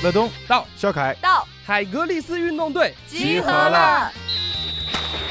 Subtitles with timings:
[0.00, 4.12] 乐东到，肖凯到，海格力斯运动队集合了，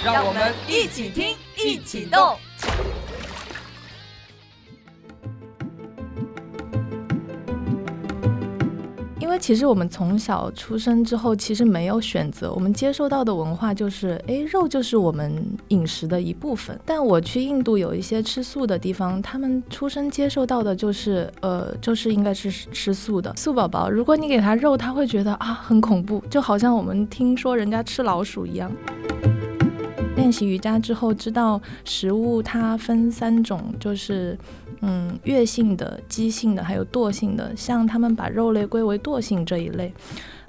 [0.03, 2.37] 让我们一起听，一起动。
[9.39, 15.33] 其实我们从小出生之后，其实没有选择，我们接受到的文化就是，哎，肉就是我们
[15.69, 16.77] 饮食的一部分。
[16.85, 23.89] 但我去印度有一些吃素的地方，他们出生接受到的就是，呃，就是应该是吃素的素宝宝。
[23.89, 28.71] 如果你给他肉，他会觉得啊很恐怖，就好像我们听说人家吃老鼠一样。
[30.15, 34.37] 练习瑜伽之后，知道食物它分三种，就是。
[34.81, 39.91] 嗯，月性的、激性的，还有惰性的，像他们把肉类归为惰性这一类。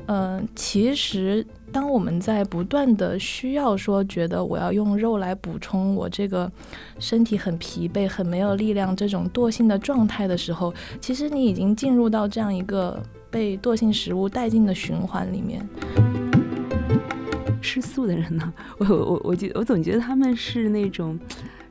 [0.06, 6.50] 嗯，其实当我们在不断的需要说，觉得我要用肉来补充我这个
[6.98, 15.66] 身体很疲惫、很没有力量这种惰性的状态的时候，其实你已经进入到这样一个被惰性食物带进的循环里面。
[17.60, 21.18] 吃素的人呢， 我我我觉我总觉得他们是那种。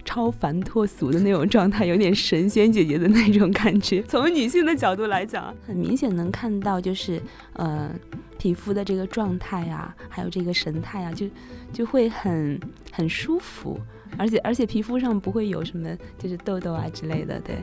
[0.07, 4.01] 超凡脱俗的那种状态，有点神仙姐姐的那种感觉。
[4.07, 7.21] 从女性的角度来讲，很明显能看到，就是
[7.53, 7.93] 呃，
[8.37, 11.27] 皮肤的这个状态啊，还有这个神态啊，就
[11.73, 12.57] 就会很
[12.89, 13.77] 很舒服，
[14.17, 17.57] 而且而且皮肤上不会有什么就是痘痘啊之类的，对。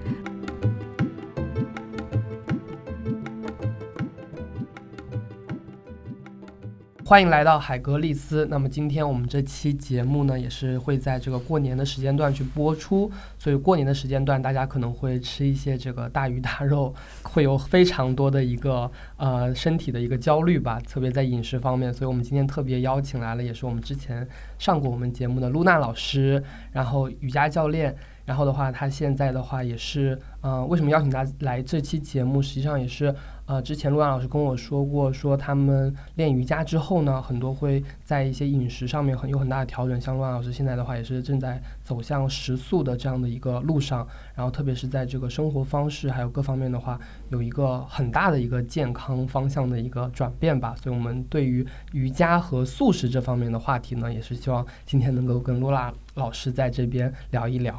[7.06, 8.46] 欢迎来到海格力斯。
[8.48, 13.12] 那么今天我们这期节目呢，也是会在这个过年的时间段去播出。
[13.38, 21.92] 所以过年的时间段，大家可能会吃一些这个大鱼大肉，会有非常多的一个呃身体的一个焦虑吧， 特别在饮食方面。
[21.92, 24.26] 所以我们今天特别邀请来了，也是我们之前
[24.58, 27.94] 上过我们节目的露娜老师，然后瑜伽教练。
[28.24, 32.40] 然后的话，他现在的话也是，呃，为什么邀请他来这期节目？
[32.40, 33.14] 实际上也是，
[33.46, 40.00] 呃，之前陆安老师跟我说过，说他们练瑜伽之后呢，很多会在一些饮食上面很有很大的调整。
[40.00, 44.06] 像陆安老师现在的话，也是正在走向食素的这样的一个路上。
[44.34, 50.74] 然后特别是在这个生活方式还有各方面的话，有一个很大的一个健康方向的一个转变吧。
[50.82, 57.78] 所以我们对于瑜伽和素食这方面的话题呢，也是希望今天能够跟露娜老师在这边聊一聊。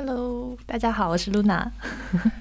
[0.00, 1.66] Hello，大家好，我是 Luna。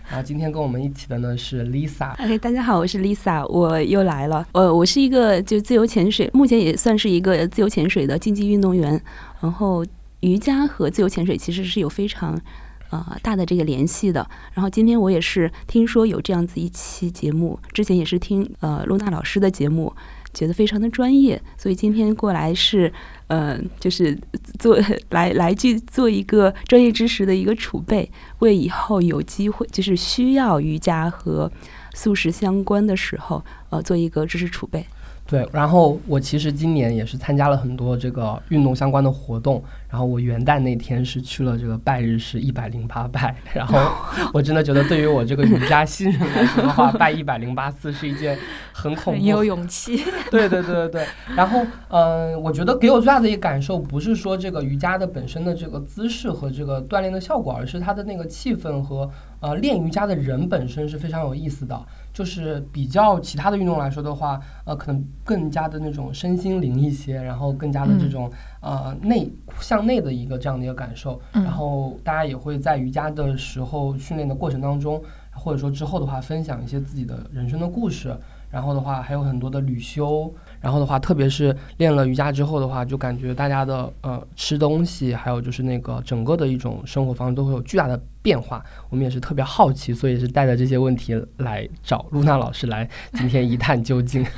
[0.07, 2.11] 然 后今天跟我们一起的呢是 Lisa。
[2.23, 4.47] OK，大家好，我是 Lisa，我又来了。
[4.51, 9.01] 呃，我是一个就自由潜水，目前也算是一个自由潜水的竞技运动员。
[9.41, 9.83] 然后
[10.19, 12.39] 瑜伽和自由潜水其实是有非常
[12.91, 14.23] 呃大的这个联系的。
[14.53, 19.91] 然后今天我也是听说有这样子一期节目，之前也是听呃露娜老师的节目。
[20.37, 22.93] 觉得非常的专业，所以今天过来是，
[23.25, 24.15] 呃，就是
[24.59, 24.77] 做
[25.09, 28.07] 来来去做一个专业知识的一个储备，
[28.39, 31.51] 为以后有机会就是需要瑜伽和
[31.95, 34.85] 素食相关的时候，呃，做一个知识储备。
[35.27, 43.77] 对，然后我其实今年也是参加了很多这个运动相关的活动，然后我元旦那天是去了这个拜日式一百零八拜，然后
[44.33, 48.37] 我真的觉得对于我这个瑜伽新人来说的话，拜一百零八次是一件
[48.71, 49.97] 很恐怖、很有勇气。
[50.31, 51.05] 对对对对对。
[51.35, 59.09] 然后，嗯，我觉得给我最大的一个感受不是说这个瑜伽的本身的这个姿势和这个锻炼的效果，而是它的那个气氛和
[59.41, 61.77] 呃练瑜伽的人本身是非常有意思的。
[62.17, 68.27] 就是比较其他的运动来说的话，呃，可能更加的那种身心灵一些，然后更加的这种
[68.59, 71.21] 呃内向内的一个这样的一个感受。
[71.31, 74.99] 然后大家也会在瑜伽的时候训练的过程当中，
[75.31, 78.17] 或者说之后的话，分享一些自己的人生的故事。
[78.49, 80.33] 然后的话，还有很多的旅修。
[80.61, 88.63] 然后的话，特别是练了瑜伽之后的话，就感觉大家的呃吃东西，还有就是那个整个的一种生活方式都会有巨大的变化。
[88.89, 94.25] 我们也是特别好奇，所以也是带着这些问题来找露娜老师来今天一探究竟。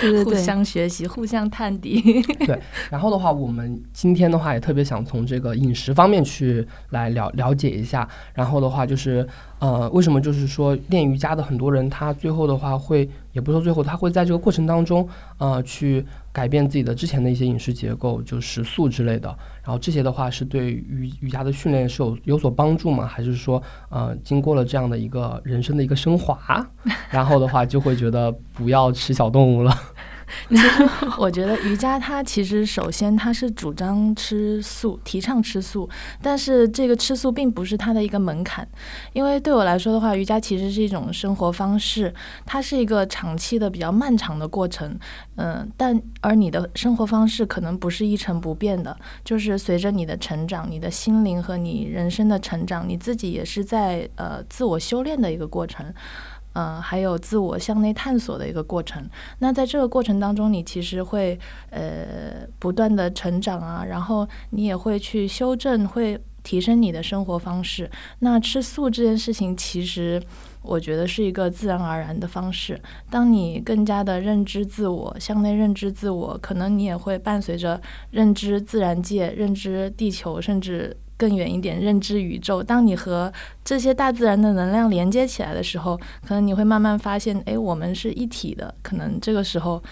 [0.00, 2.22] 对对对，互相学习，互相探底。
[2.46, 8.06] 对，然后的话，我们今天的话也特别想从这个饮食方面去来了了解一下。
[8.34, 9.26] 然后的话，就是
[9.58, 15.08] 呃，为什么就是说练瑜伽的很多人，他最后的话会，也不说最后，他会在这个过程当中，
[15.38, 19.28] 呃，去改变自己的之前的一些饮食结构，就食素之类的。
[19.64, 23.06] 然后这些的话是对瑜瑜伽的训练是有有所帮助吗？
[23.06, 26.64] 还是说，呃，经过了这样的一个人生的一个升华，
[27.10, 29.74] 然后的话就会觉得不要吃小动物了？
[31.18, 35.88] 我觉得瑜伽它其实首先它是主张吃素，提倡吃素，
[36.22, 38.66] 但是这个吃素并不是它的一个门槛，
[39.12, 42.12] 因为对我来说的话，瑜伽其实是一种生活方式，
[42.44, 44.98] 它是一个长期的比较漫长的过程，
[45.36, 55.86] 嗯，但而你的生活方式可能不是一成不变的，就是随着你的成长，你的心灵和你人生的成长，你自己也是在呃自我修炼的一个过程。
[56.58, 59.08] 呃，还有自我向内探索的一个过程。
[59.38, 61.38] 那在这个过程当中，你其实会
[61.70, 67.88] 呃不断的成长啊，然后你也会去修正，会提升你的生活方式。
[68.18, 70.20] 那吃素这件事情，其实
[70.62, 72.80] 我觉得是一个自然而然的方式。
[73.08, 77.80] 当你更加的认知自我，向内认知自我，可能你也会伴随着
[78.10, 80.96] 认知自然界、认知地球，甚至。
[81.18, 82.62] 更远一点，认知宇宙。
[82.62, 83.30] 当你和
[83.64, 88.72] 这些大自然的能量连接起来的时候，可能你会慢慢发现，哎，我们是一体的。
[88.80, 89.82] 可能这个时候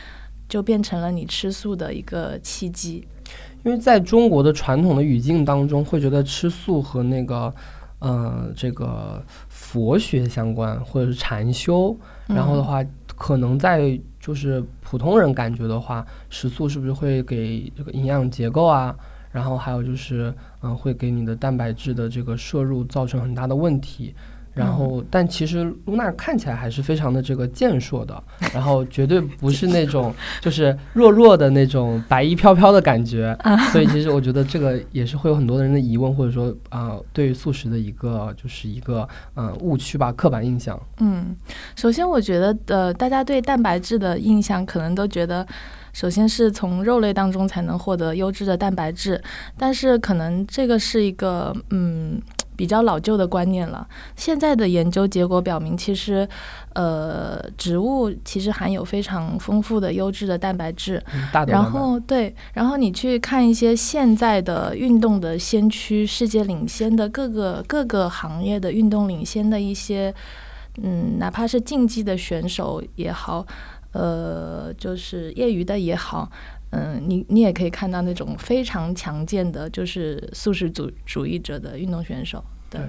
[0.48, 3.04] 就变成了你吃素的一个契机。
[3.64, 7.52] 因为在中国的传统的语境当中，会觉得吃素和那个，
[7.98, 11.94] 呃，这个佛学相关，或者是禅修。
[12.28, 12.80] 然后的话，
[13.16, 18.94] 可能在就是普通人感觉的话，食素是不是会给这个营养结构啊？
[19.32, 20.32] 然后还有就是，
[20.66, 24.14] 嗯，会给你的蛋白质的这个摄入造成很大的问题。
[24.54, 28.24] 然后，但其实露娜看起来还是非常的这个健硕的，
[28.54, 33.36] 然后绝对不是那种 就是弱弱的那种白衣飘飘的感觉。
[33.70, 40.80] 所以，其实我觉得这个 也是会有很多人的疑问，或者说啊，对于素食的一个就是一个嗯误区吧，刻板印象。
[41.00, 41.36] 嗯，
[41.76, 45.46] 首先我觉得呃，大家对蛋白质的印象可能都觉得。
[45.96, 49.18] 首先是从肉类当中才能获得优质的蛋白质，
[49.56, 52.20] 但是可能这个是一个嗯
[52.54, 53.88] 比较老旧的观念了。
[54.14, 56.28] 现在的研究结果表明，其实
[56.74, 61.02] 呃植物其实含有非常丰富的优质的蛋白质。
[61.46, 70.14] 然后对，然后你去看一些现在的运动的先驱、世界领先的各个各个行业的运动领先的一些
[70.82, 73.46] 嗯，哪怕是竞技的选手也好。
[73.96, 76.30] 呃，就是业余的也好，
[76.70, 82.80] 嗯，你你也可以看到那种非常强健的，就是素食主主义者的运动选手，对。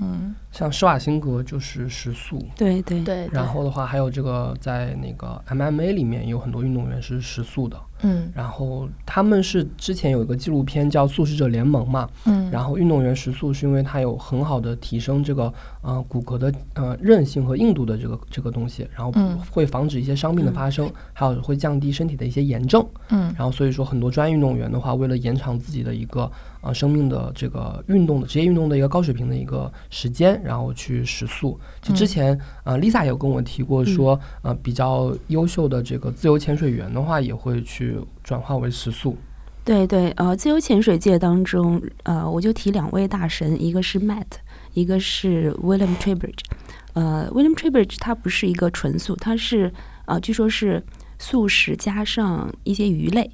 [0.00, 3.28] 嗯，像施瓦辛格就是食素，对对对。
[3.30, 8.30] 然后的话，还有这个在那个 MMA 里面有很多运动员是食素的，嗯。
[8.34, 12.50] 然后他们是之前有一个纪录片叫《素食者联盟》嘛，嗯。
[12.50, 15.52] 然后运动员食素是因为它有很好的提升这个
[15.82, 19.12] 呃骨骼的呃韧性和硬度的这个这个东西，然后
[19.50, 23.34] 会防止一些伤病的发生，还有会降低身体的一些炎症，嗯。
[23.36, 26.30] 然后所以说很多专业运动员的话，为了延长自己的一个。
[26.60, 31.58] 啊，生命的这个运动的职业运动的一个高水平的一个时间，然后去食素。
[31.80, 39.16] 就之前啊，Lisa 有跟我提过说，呃，比较优秀的这个自由潜水员的话，也会去转化为食素。
[39.64, 44.26] 对对，呃，自由潜水界当中，呃，我就提两位大神，一个是 Matt，
[44.74, 46.44] 一个是 William Tribridge。
[46.92, 49.72] 呃，William Tribridge 他不是一个纯素，他是
[50.04, 50.82] 啊，据说是
[51.18, 53.30] 素食加上一些鱼类。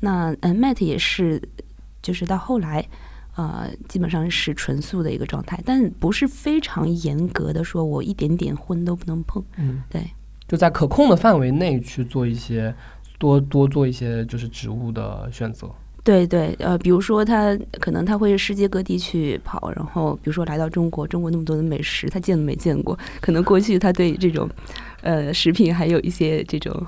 [0.00, 1.42] 那呃，Matt 也是。
[2.02, 2.86] 就是到后来，
[3.36, 9.42] 呃，基本上是纯素的一个状态，但不是非常严格的说，我一点点荤都不能碰。
[9.56, 10.02] 嗯，对，
[10.46, 12.74] 就在可控的范围内去做一些
[13.18, 15.70] 多多做一些就是植物的选择。
[16.04, 24.48] 对对，呃，比如说他可能他会世界各地去跑，然后比如说来到中国，中国那么多的美食，他见都没见过，可能过去他对这种
[25.02, 26.86] 呃食品还有一些这种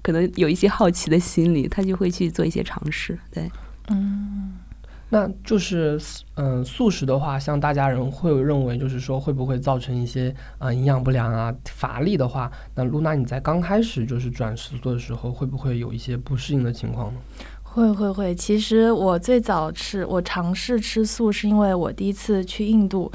[0.00, 3.18] 可能有一些好奇的心理，他就会去做一些尝试。
[3.30, 3.50] 对。
[3.88, 4.54] 嗯，
[5.10, 6.00] 那就是
[6.36, 17.20] 嗯，素食的话，像大家人会认为，就是说会不会造成一些啊营养不良啊、乏力的话，那露娜你在刚开始就是转食素的时候，会不会有一些不适应的情况呢？
[17.62, 23.10] 会会会，其实我最早吃，我尝试吃素是因为我第一次去印度，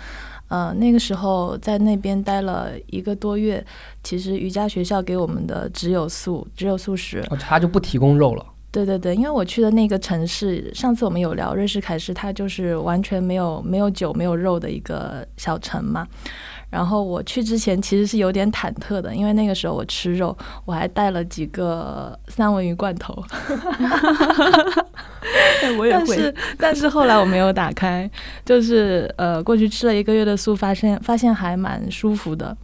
[0.49, 3.65] 呃，那个时候在那边待了一个多月，
[4.03, 8.45] 其实瑜伽学校给我们的只有素，只有素食，他就不提供肉了。
[8.71, 16.07] 对对对，因为我去的那个城市，上次我们有聊瑞士凯诗，它就是完全没有没有酒没有肉的一个小城嘛。
[16.69, 23.11] 然后我去之前其实是有点忐忑的，因为那个时候我吃肉，我还带了几个三文鱼罐头。
[25.77, 28.09] 我也会，但是但是后来我没有打开，
[28.45, 32.55] 就是呃过去吃了一个月的素，发现发现还蛮舒服的。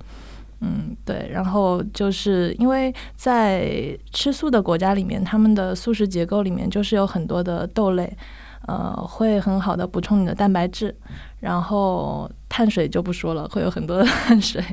[0.61, 8.11] 嗯，对，然后就是因为在吃素的国家里面，他们的素食结构里面就是有很多的豆类，
[8.67, 10.95] 呃，会很好的补充你的蛋白质，
[11.39, 14.63] 然后碳水就不说了，会有很多的 碳水，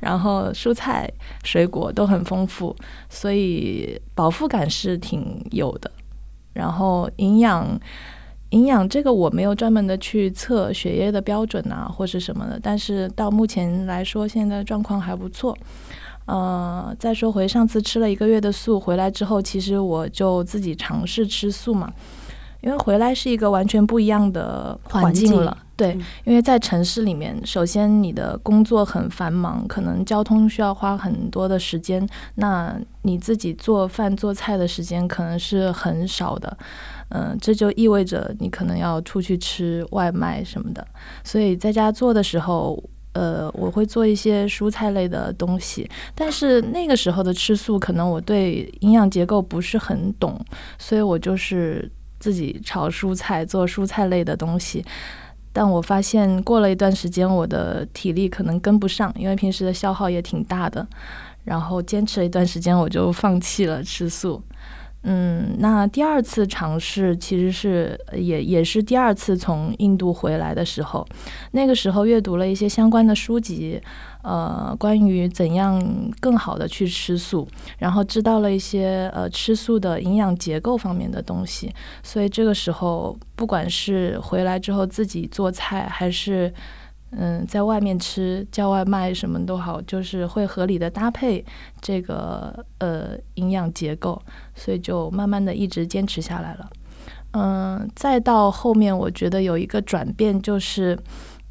[0.00, 1.10] 然后蔬菜、
[1.44, 2.74] 水果都很丰富，
[3.08, 5.90] 所以饱腹感是挺有的，
[6.54, 7.78] 然后营养。
[8.50, 15.56] 营养这个我没有专门的去测血液的标准啊，或是什么的，但是到目前来说，现在状况还不错。
[16.26, 21.92] 呃，再说回上次吃了一个月的素回来之后，其实我就自己尝试吃素嘛，
[22.62, 25.56] 因为回来是一个完全不一样的环境了。
[25.76, 32.04] 对嗯，因为在城市里面，首先你的工作很繁忙，可能交通需要花很多的时间，
[32.36, 36.56] 那你自己做饭做菜的时间可能是很少的，
[37.10, 40.86] 嗯、这就意味着你可能要出去吃外卖什么的，
[41.22, 42.82] 所以在家做的时候。
[43.18, 50.38] 呃，我会做一些蔬菜类的东西，但是那个时候的吃素，可能我对营养结构不是很懂，
[50.78, 54.84] 所以我就是自己炒蔬菜，做蔬菜类的东西。
[55.50, 60.86] 但我发现过了一段时间，我的体力可能跟不上，因为平时的消耗也挺大的。
[61.42, 64.42] 然后坚持了一段时间，我就放弃了吃素。
[65.08, 71.06] 嗯，那第二次尝试其实是也也是第二次从印度回来的时候，
[71.52, 73.80] 那个时候阅读了一些相关的书籍，
[74.22, 75.80] 呃，关于怎样
[76.18, 77.46] 更好的去吃素，
[77.78, 81.72] 然后知道了一些呃吃素的营养结构方面的东西，
[82.02, 86.52] 所以这个时候不管是回来之后自己做菜，还是
[87.18, 91.44] 嗯在外面吃叫外卖什么都好，就是会合理的搭配
[91.80, 94.20] 这个呃营养结构，
[94.54, 96.70] 所以就慢慢的一直坚持下来了。
[97.32, 100.98] 嗯，再到后面，我觉得有一个转变就是。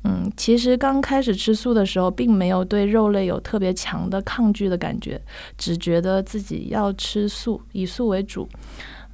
[0.07, 5.19] 嗯，其实刚开始吃素的时候，并没有对肉类有特别强的抗拒的感觉，
[5.57, 8.48] 只觉得自己要吃素，以素为主。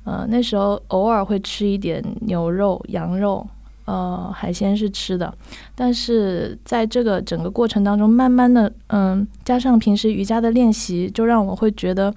[0.03, 3.48] 呃，那时候偶尔会吃一点牛肉、羊肉，
[3.91, 5.33] 呃，海鲜是吃的，
[5.75, 12.13] 但是在这个整个过程当中，慢慢的，嗯，加上平时瑜伽的练习，就让我会觉得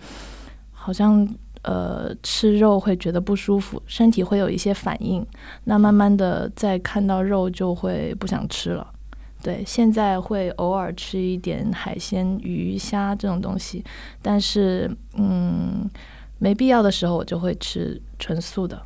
[0.70, 1.28] 好像
[1.62, 5.26] 呃吃肉会觉得不舒服，身体会有一些反应。
[5.64, 8.86] 那慢慢的，再看到肉就会不想吃了。
[9.42, 13.82] 对，现在会偶尔吃一点海鲜、鱼虾这种东西，
[14.22, 15.90] 但是嗯，
[16.38, 18.80] 没必要的时候我就会吃纯素的。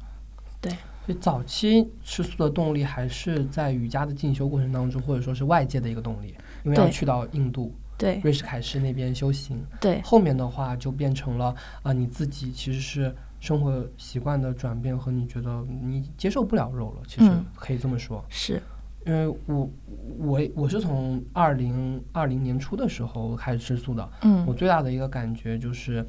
[1.08, 6.34] 所以早期吃素的动力还是在瑜伽的进修过程当中，或者说是外界的一个动力，
[6.64, 9.58] 因为要去到印度对瑞士凯诗那边修行。
[9.80, 18.22] 对后面的话就变成了啊、呃你自己其实是生活习惯的转变和你觉得你接受不了肉了，其实嗯可以这么说。
[18.28, 18.62] 是，
[19.06, 19.70] 因为我
[20.18, 26.06] 我我是从二零二零年初的时候开始吃素的，嗯我嗯最大的一个感觉就是，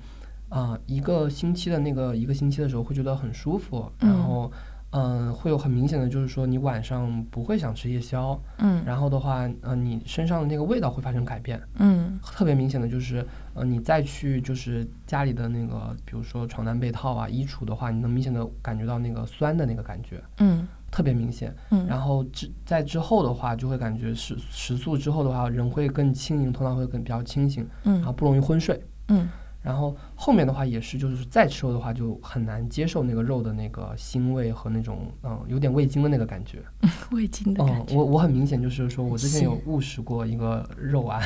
[0.50, 4.60] 啊、一个星期的那个一个星期的时候会觉得很舒服，然嗯后嗯、
[5.32, 21.56] 会有很明显的就是说你晚上不会想吃夜宵，嗯然后的话，呃，你身上的那个味道会发生改变，嗯特别明显的就是，呃，你再去就是家里的那个，比如说床单被套啊、衣橱的话，你能明显的感觉到那个酸的那个感觉，嗯特别明显。
[21.70, 28.84] 嗯，然后之在之后的话，就会感觉食食宿之后的话，人会更轻盈，头脑会更比较清醒，嗯然后嗯不容易昏睡。
[29.10, 29.30] 嗯
[29.62, 36.64] 然后后面的话也是，就是再吃肉的话，就很难接受那个肉的那个腥味和那种嗯有点味精的那个感觉。
[37.12, 37.96] 味精的嗯感，觉。
[37.96, 41.22] 我我很明显就是说我之前有误食过一个肉丸，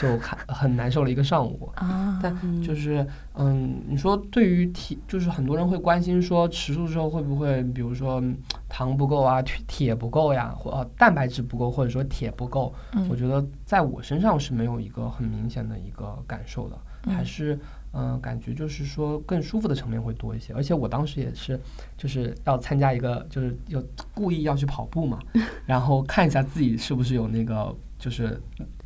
[0.00, 1.70] 就很很难受了一个上午。
[1.76, 8.36] 啊，但嗯就是嗯，你说对于体，就是很多人会关心说吃素之后会不会，比如说嗯
[8.68, 12.74] 糖不够啊，铁铁不够呀，或呃蛋白质不够，或者说铁不够。
[12.92, 16.76] 嗯我觉得在我身上是没有一个很明显的一个感受的，
[17.06, 17.60] 还嗯是嗯、
[17.92, 20.52] 呃感觉就是说更舒服的层面会多一些。
[20.54, 21.58] 而且我当时也是
[21.96, 23.82] 就是要参加一个，就是有
[24.14, 25.18] 故意要去跑步嘛，
[25.66, 28.40] 然后看一下自己是不是有那个就是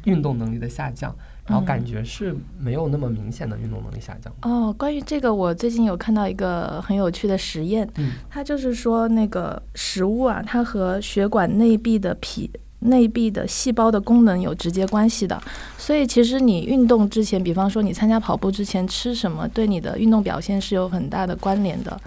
[0.05, 1.15] 运动能力的下降，
[1.47, 4.33] 然后感嗯觉是没有那么明显的运动能力下降。
[4.43, 12.51] 哦，关于这个，我最近有看到一个很有趣的实验，嗯它就是说那个食物啊，它和血管内壁的皮。
[12.83, 15.41] 内壁的细胞的功能有直接关系的，
[15.79, 22.01] 所以其实你运动之前，比方说你参加跑步之前吃什么，对你的运动表现是有很大的关联的。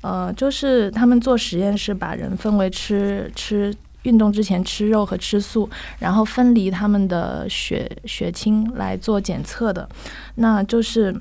[0.00, 9.88] 呃，就是他们做实验是把人分为吃吃运动之前吃肉和吃素，然后分离他们的血血清来做检测的。
[10.34, 11.14] 那就是，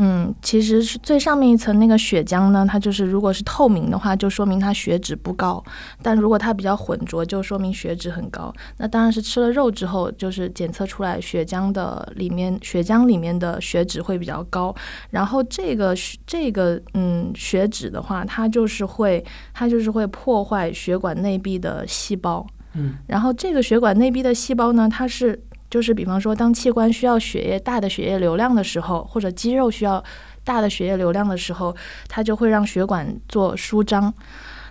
[0.00, 5.60] 嗯，其实是最上面一层那个血浆呢，它就是如果是透明的话，就说明它血脂不高；
[6.00, 8.54] 但如果它比较浑浊，就说明血脂很高。
[8.76, 14.72] 那当然是吃了肉之后，就是检测出来血浆的里面血浆里面的血脂会比较高。
[15.10, 22.46] 然后这个血这个嗯血脂的话，它就是会它就是会破坏血管内壁的细胞。
[22.74, 30.02] 嗯然后这个血管内壁的细胞呢，它是就是比方说，当器官需要血液大的血液流量的时候，或者肌肉需要
[30.44, 31.74] 大的血液流量的时候，
[32.08, 34.12] 它就会让血管做舒张。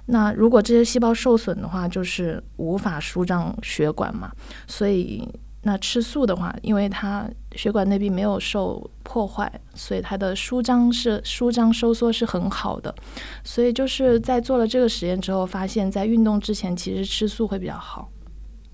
[0.08, 4.32] 那如果这些细胞受损的话，就是无法舒张血管嘛。
[4.66, 5.28] 所以，
[5.64, 12.96] 那吃素的话，因为它血管内壁没有受破坏，所以它的舒张是舒张收缩是很好的。
[13.44, 18.10] 所以就是在做了这个实验之后，发现，在运动之前其实吃素会比较好。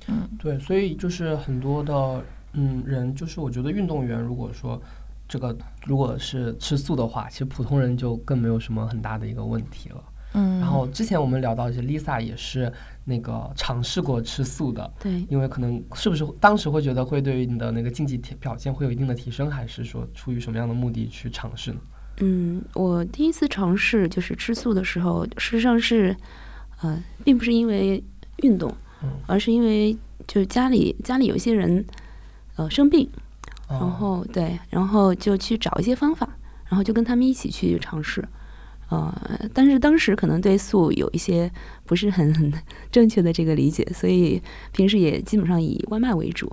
[0.07, 4.81] 嗯，对，所以就是很多的嗯人，就是我觉得运动员如果说
[5.27, 5.55] 这个
[5.85, 10.03] 如果是吃素的话，其实普通人就更没有什么很大的一个问题了。
[10.35, 12.71] 嗯，然后之前我们聊到，一些 Lisa 也是
[13.05, 21.77] 那个尝试过吃素的，对，因为可能是不是当时会觉得会对于你的那个竞技表现会有一定的提升，还是说出于什么样的目的去尝试呢？
[22.17, 26.15] 嗯，我第一次尝试就是吃素的时候，事实上是，
[26.81, 28.03] 呃，并不是因为
[28.37, 28.75] 运动，
[29.27, 29.95] 而是因为
[30.27, 31.85] 就是家里家里有一些人，
[32.55, 33.09] 呃，生病，
[33.69, 36.27] 然后对，然后就去找一些方法，
[36.65, 38.23] 然后就跟他们一起去尝试。
[38.89, 41.51] 呃，但是当时可能对素有一些
[41.85, 42.53] 不是很很
[42.91, 44.41] 正确的这个理解，所以
[44.71, 46.51] 平时也基本上以外卖为主，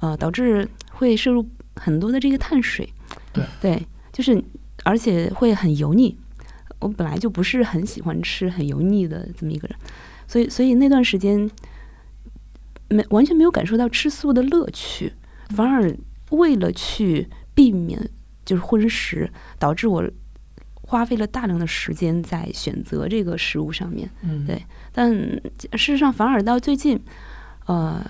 [0.00, 2.92] 呃，导致会摄入很多的这个碳水，
[3.32, 3.44] 对。
[3.60, 4.42] 对，就是
[4.84, 6.14] 而且会很油腻。
[6.80, 9.76] 我本来就不是很喜欢吃很油腻的这么一个人，
[10.26, 11.50] 所以所以那段时间
[12.90, 15.14] 没完全没有感受到吃素的乐趣，
[15.56, 15.96] 反而
[16.30, 18.10] 为了去避免
[18.44, 20.04] 就是荤食，导致我。
[20.82, 24.60] 花费了大量的时间在选择这个食物上面，嗯，对。
[24.90, 27.00] 但事实上，反而到最近，
[27.66, 28.04] 呃，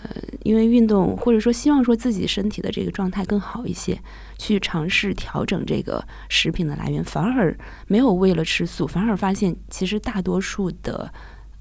[0.44, 4.00] 因为运动或者说希望说自己身体的这个状态更好一些，
[4.38, 7.54] 去尝试调整这个食品的来源，反而
[7.86, 11.12] 没有为了吃素，反而发现其实大多数的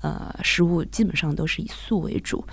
[0.01, 2.45] 呃食物基本上都是以素为主，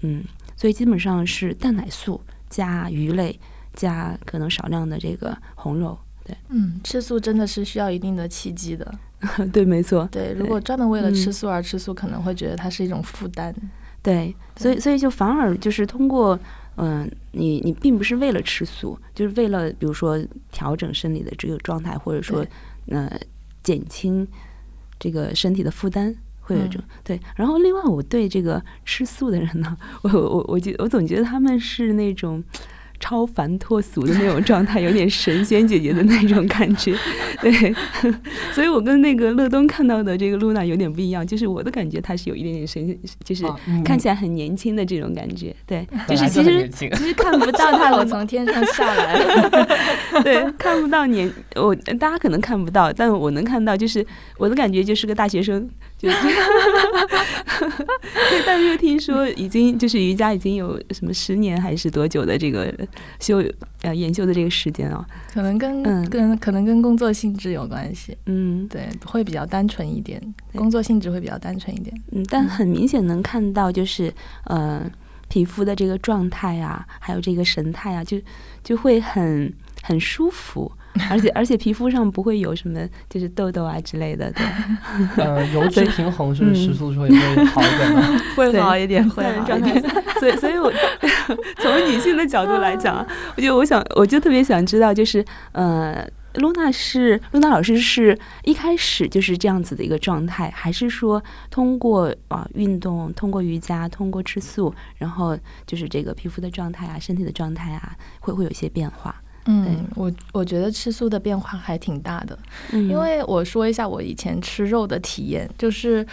[0.00, 0.24] 嗯，
[0.56, 3.38] 所以基本上是蛋奶素加鱼类
[3.74, 5.98] 加可能少量的这个红肉。
[6.24, 8.94] 对嗯，吃素真的是需要一定的契机的。
[9.52, 10.08] 对，没错。
[10.12, 13.54] 对，如果专门为了吃素而吃素，可能会觉得它是一种负担。
[14.02, 16.38] 对，所以所以就反而就是通过，
[16.76, 20.16] 嗯，你你并不是为了吃素，就是为了比如说
[20.52, 22.46] 调整身体的这个状态，或者说
[22.86, 23.10] 呃
[23.64, 24.26] 减轻
[25.00, 26.14] 这个身体的负担，
[26.48, 27.20] 会有这种对。
[27.36, 32.42] 然后另外，我对这个吃素的人呢，我我我觉我总觉得他们是那种。
[33.00, 36.92] 超凡脱俗的那种状态，有点神仙姐姐的那种感觉，
[37.40, 37.72] 对，
[38.50, 43.44] 所以我跟那个乐东看到的这个露娜有点不一样，就是我的感觉她是有一点点神，就是
[43.84, 49.16] 看起来很年轻的这种感觉，对，就是其实其实看不到 她我从天上下来，
[50.24, 54.04] 对，看不到年，我大家可能看不到，但我能看到，就是
[54.38, 55.70] 我的感觉就是个大学生。
[55.98, 56.08] 就，
[58.46, 62.72] 但是听说已经就是瑜伽已经有什么十年还是多久的这个
[63.18, 63.42] 修
[63.82, 70.22] 呃研究的这个时间哦，可能跟跟可能跟工作性质有关系，嗯，对，会比较单纯一点，
[70.54, 74.12] 工作性质会比较单纯一点，嗯，但很明显能看到就是
[74.44, 74.88] 呃
[75.28, 78.18] 皮肤的这个状态啊，还有这个神态啊，就
[78.62, 80.70] 就会很很舒服。
[81.10, 84.44] 而且而且皮肤上不会有什么就是痘痘啊之类的，对。
[85.24, 88.20] 呃， 油脂平衡是不是食素之后也会好一点呢？
[88.36, 89.80] 会好一点，会好一点。
[90.18, 90.72] 所以所以我
[91.58, 93.06] 从女性的角度来讲，
[93.36, 109.14] 我就我想我就特别想知道，就是呃，露娜是露娜老师是一开始就是这样子的一个状态，还是说通过啊运动，通过瑜伽，通过吃素，然后就是这个皮肤的状态啊，身体的状态啊，会会有一些变化？
[109.50, 112.38] 嗯，我我觉得吃素的变化还挺大的，
[112.70, 116.06] 因为我说一下我以前吃肉的体验，就是，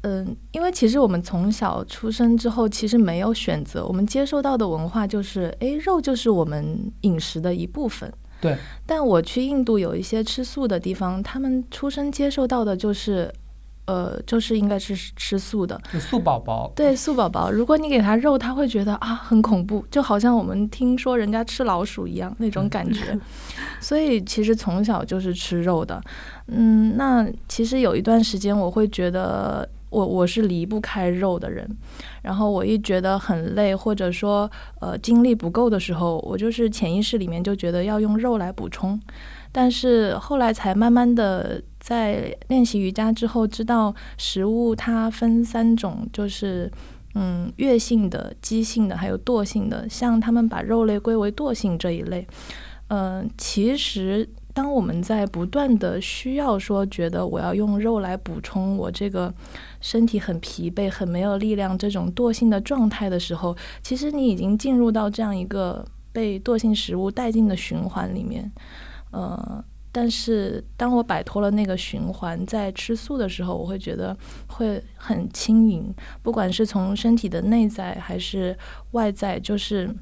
[0.00, 8.12] 嗯，因为其实我们从小出生之后，其实没有选择，我们接受到的文化就是，哎，肉就是我们饮食的一部分。
[8.40, 8.56] 对。
[8.84, 13.32] 但我去印度有一些吃素的地方，他们出生接受到的就是。
[13.90, 16.70] 呃，就是应该是吃素的，素宝宝。
[16.76, 23.18] 对，素宝宝，如果你给他肉，他会觉得啊很恐怖，就好像我们听说人家吃老鼠一样那种感觉。
[23.82, 26.00] 所以其实从小就是吃肉的。
[26.46, 31.68] 嗯，那其实有一段时间，我会觉得我我是离不开肉的人。
[32.22, 34.48] 然后我一觉得很累，或者说
[34.80, 39.00] 呃精力不够的时候，我就是潜意识里面就觉得要用肉来补充。
[39.50, 41.60] 但是后来才慢慢的。
[41.80, 46.70] 在练习瑜伽之后，知道食物它分三种，就是
[47.14, 49.88] 嗯，月性的、激性的，还有惰性的。
[49.88, 52.26] 像他们把肉类归为惰性这一类，
[52.88, 59.32] 嗯，其实当我们在不断的需要说，觉得我要用肉来补充我这个
[59.80, 68.52] 身体很疲惫、很没有力量这种惰性的状态的时候，其实你已经进入到这样一个被惰性食物带进的循环里面，
[69.12, 69.64] 呃。
[69.92, 75.92] 但是，当我摆脱了那个循环，在吃素的时候，我会觉得会很轻盈。
[76.22, 78.56] 不管是从身体的内在还是
[78.92, 79.92] 外在，就是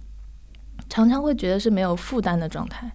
[0.88, 2.90] 常常会觉得是没有负担的状态。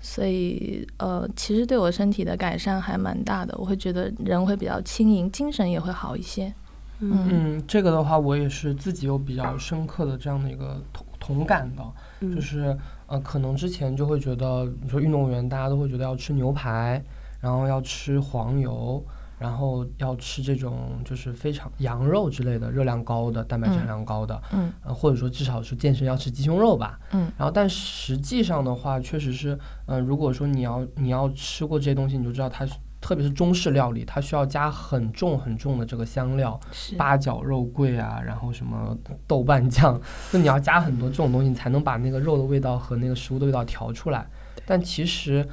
[0.00, 6.52] 所以，呃，其实对我身体的改善还蛮大的，我会觉得人会比较轻盈，精神也会好一些。
[7.00, 11.82] 嗯嗯，这个的话，我也是自己有比较深刻的这样的一个同同感的，
[12.20, 12.76] 嗯就是
[13.12, 17.04] 呃，可能之前就会觉得，你说运动员大家都会觉得要吃牛排，
[17.40, 19.04] 然后要吃黄油，
[19.38, 32.72] 然后要吃这种就是非常羊肉之类的，热量高的、蛋白质含量高的，嗯呃，或者说至少是健身要吃鸡胸肉吧，嗯然后但实际上的话，确实是，嗯、如果说你要你要吃过这些东西，你就知道它是。
[33.02, 36.58] 特别是中式料理，它需要加很重很重的这个香料，
[36.96, 40.00] 八角、肉桂啊，然后什么豆瓣酱，
[40.32, 44.26] 就你要加很多这种东西，你才能把那个肉的味道和那个食物的味道调出来。
[44.64, 45.46] 但其实，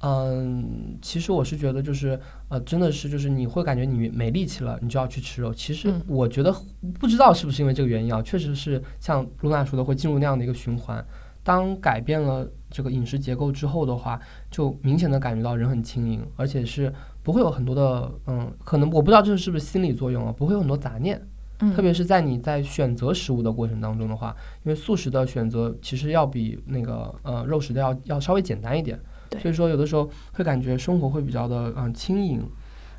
[0.00, 5.52] 嗯，其实我是觉得就是呃，真的是就是你会感觉你没力气了，你就要去吃肉。
[5.52, 6.54] 其实嗯我觉得
[6.98, 11.04] 不知道是不是因为这个原因啊，确实是像露娜说的，会进入那样的一个循环。
[11.44, 14.18] 当改变了这个饮食结构之后的话，
[14.50, 21.20] 就明显的感觉到人很轻盈，而且是不会有很多的嗯，可能我不知道这是不是心理作用啊，不会有很多杂念。
[21.60, 28.98] 嗯，特别是在你在选择食物的过程当中的话，因为素食的选择其实要比那个呃肉食的要要稍微简单一点，
[29.30, 32.42] 对所以说有的时候会感觉生活会比较的嗯轻盈。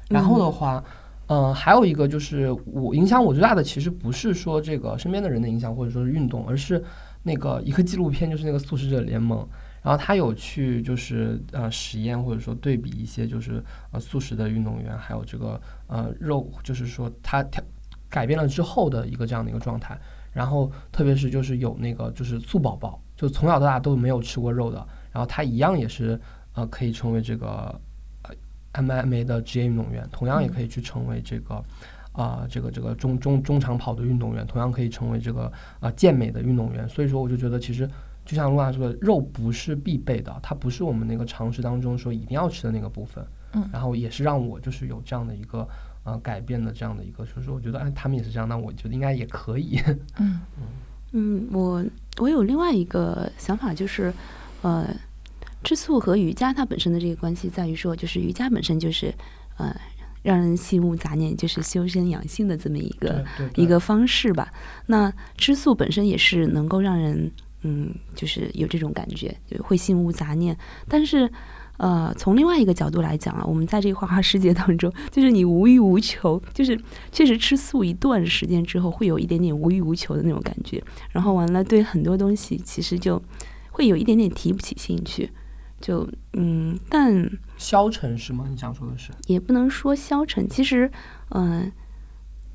[0.07, 0.81] 然后的话，
[1.27, 6.81] 嗯、还有一个就是我影响我最大的其实不是说这个身边的人的影响或者说是运动，而是
[7.25, 9.45] 那个一个纪录片，就是那个素食者联盟。
[9.81, 17.63] 然后他有去就是呃实验或者说对比一些就是呃素食的运动员，还有这个呃肉，就是说他调
[18.09, 19.99] 改变了之后的一个这样的一个状态。
[20.33, 24.77] 然后特别是就是有那个就是素宝宝，就从小到大都没有吃过肉的，
[25.11, 26.19] 然后他一样也是
[26.53, 27.79] 呃可以成为这个
[28.23, 28.33] 呃
[28.83, 31.63] MMA 的职业运动员，同样也可以去成为这个。
[32.15, 36.87] 啊、这个这个中中中长跑的运动员，同样可以成为这个啊、健美的运动员。
[36.87, 37.89] 所以说，我就觉得其实
[38.25, 43.25] 就像露娜说的，肉不是必备的，它不是我们那个常识当中说一定要吃的那个部分。
[43.57, 45.65] 嗯然后也是让我就是有这样的一个
[46.03, 49.81] 呃改变的这样的一个，所以说我觉得哎，他们也是这样，那我觉得应该也可以。
[50.19, 50.41] 嗯
[51.13, 51.85] 嗯，我
[52.17, 54.13] 我有另外一个想法，就是
[54.61, 54.93] 呃，
[55.63, 59.13] 吃素和瑜伽它本身的这个关系在于说，就是瑜伽本身就是
[59.55, 59.73] 呃
[60.25, 64.51] 让人心无杂念，就是修身养性的这么一个一个方式吧。
[64.87, 70.57] 那吃素本身也是能够让人嗯，就是有这种感觉，就会心无杂念。
[70.87, 71.31] 但是，
[71.77, 76.75] 呃，从另外一个角度来讲啊，我们在这个花花世界当中，就是你无欲无求，就是
[77.11, 80.83] 确实吃素一段时间之后，会有一点点无欲无求的那种感觉。
[81.11, 83.21] 然后完了，对很多东西其实就
[83.69, 85.29] 会有一点点提不起兴趣。
[85.85, 88.47] 就嗯，但消沉是吗？
[88.49, 89.11] 你想说的是？
[89.27, 90.49] 也不能说消沉。
[90.49, 90.89] 其实，
[91.29, 91.71] 嗯、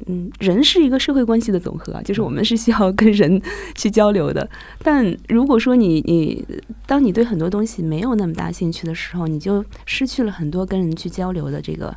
[0.07, 3.41] 嗯，人是一个社会关系的总和啊，就是我们是需要跟人
[3.77, 4.51] 去交流的。
[4.83, 6.45] 但如果说你你
[6.87, 11.97] 当你对很多东西没有那么大兴趣的时候，你就失去了很多跟人去交流的这个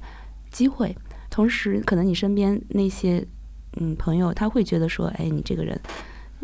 [0.52, 0.96] 机会。
[1.32, 3.26] 同时，可能你身边那些
[3.78, 5.82] 嗯朋友，他会觉得说，哎，你这个人。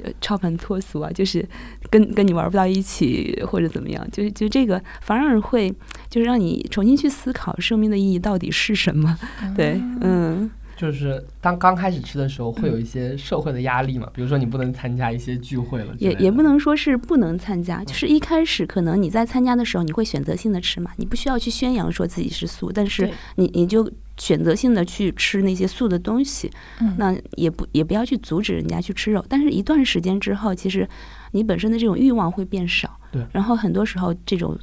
[0.04, 1.48] 呃，超凡脱俗啊，就是
[1.90, 5.74] 跟跟你玩不到一起，或者怎么样，就是就这个反而会
[6.10, 9.18] 就是让你重新去思考生命的意义到底是什么。
[9.56, 26.96] 对，嗯就是当刚开始吃的时候，会有一些社会的压力嘛，比如说你不能参加一些聚会了也也不能说是不能参加，就是一开始可能你在参加的时候，你会选择性的吃嘛，你不需要去宣扬说自己是素，但是你你就选择性的去吃那些素的东西，嗯。
[26.98, 30.88] 那也不也不要去阻止人家去吃肉，但是一段时间之后，其实
[31.32, 33.22] 你本身的这种欲望会变少，对。
[33.34, 34.58] 然后很多时候这种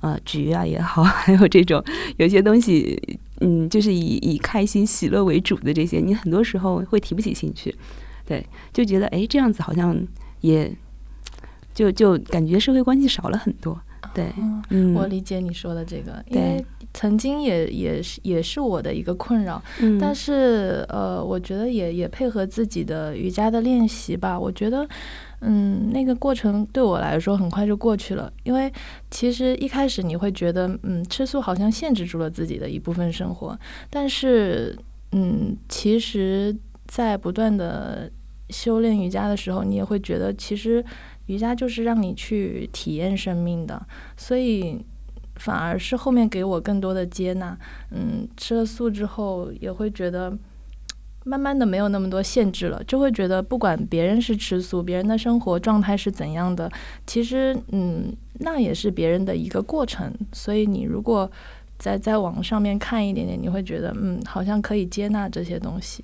[0.00, 1.84] 呃局啊也好，还有这种
[2.16, 7.74] 有些东西，嗯，就是以以开心喜乐为主的这些，你很多时候会提不起兴趣，
[8.26, 9.96] 对，就觉得哎这样子好像
[10.40, 10.74] 也
[11.72, 13.80] 就就感觉社会关系少了很多，
[14.12, 24.40] 对，嗯嗯，我理解你说的这个，因对为曾经也也是也是我的一个困扰，嗯，但是呃，我觉得也也配合自己的瑜伽的练习吧。
[24.40, 24.88] 我觉得，
[25.40, 28.32] 嗯，那个过程对我来说很快就过去了。
[28.44, 28.72] 因为
[29.10, 33.58] 其实一开始你会觉得，嗯，吃素好像限制住了自己的一部分生活，
[33.90, 34.76] 但是，
[35.12, 38.10] 嗯，其实，在不断的
[38.50, 40.84] 修炼瑜伽的时候，你也会觉得，其实
[41.26, 44.84] 瑜伽就是让你去体验生命的，所以。
[45.40, 47.56] 反而是后面给我更多的接纳，
[47.92, 50.36] 嗯，吃了素之后也会觉得，
[51.28, 56.70] 慢慢的没有那么多限制了，就会觉得不管别人是吃素，别人的生活状态是怎样的，
[57.06, 60.10] 其实嗯，那也是别人的一个过程。
[60.32, 61.30] 所以你如果
[61.78, 66.02] 再再往上面看一点点，你会觉得嗯，好像可以接纳这些东西。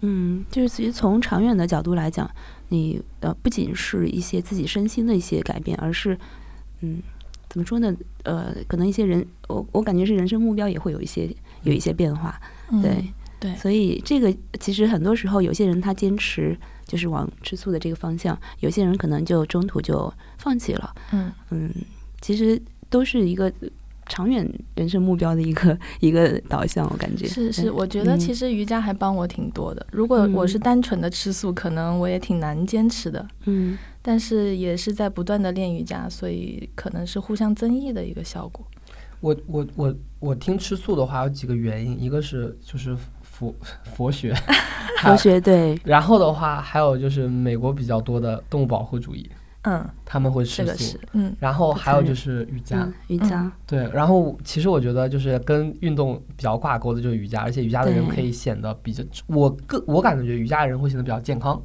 [0.00, 2.30] 嗯，就是其实从长远的角度来讲，
[2.68, 6.16] 你呃不仅是一些自己身心的一些改变，而是
[6.82, 7.02] 嗯
[7.48, 7.96] 怎么说呢？
[8.24, 11.28] 呃，可能一些人我我感觉是人生目标也会有一些
[11.62, 12.38] 有一些变化，
[12.70, 13.12] 对嗯对
[13.56, 21.72] 所以这个其实很多时候有些人他坚持就是往吃素的这个方向，有些人可能就中途就放弃了，嗯嗯，
[22.20, 23.52] 其实都是一个
[24.06, 29.86] 长远人生目标的一个一个导向，我感觉是是，我觉得嗯其实瑜伽还帮我挺多的。
[29.92, 33.28] 如果我是单纯的吃素，可能我也挺难坚持的。
[33.44, 38.66] 嗯但是也是在不断的练瑜伽，所以可能是互相增益的一个效果。
[39.20, 42.96] 我我我我听吃素的话有几个原因，一个是就是
[43.38, 43.54] 佛
[43.94, 44.34] 佛学，
[45.02, 49.30] 佛学对，然后的话还有就是美国比较多的动物保护主义，
[49.62, 61.60] 嗯，他们会吃素这个是，，嗯然后还有就是瑜伽，嗯，瑜伽，对，然后其实我觉得就是跟运动比较挂钩的就是瑜伽，而且瑜伽的人可以显得比较，我个我感觉瑜伽的人会显得比较健康，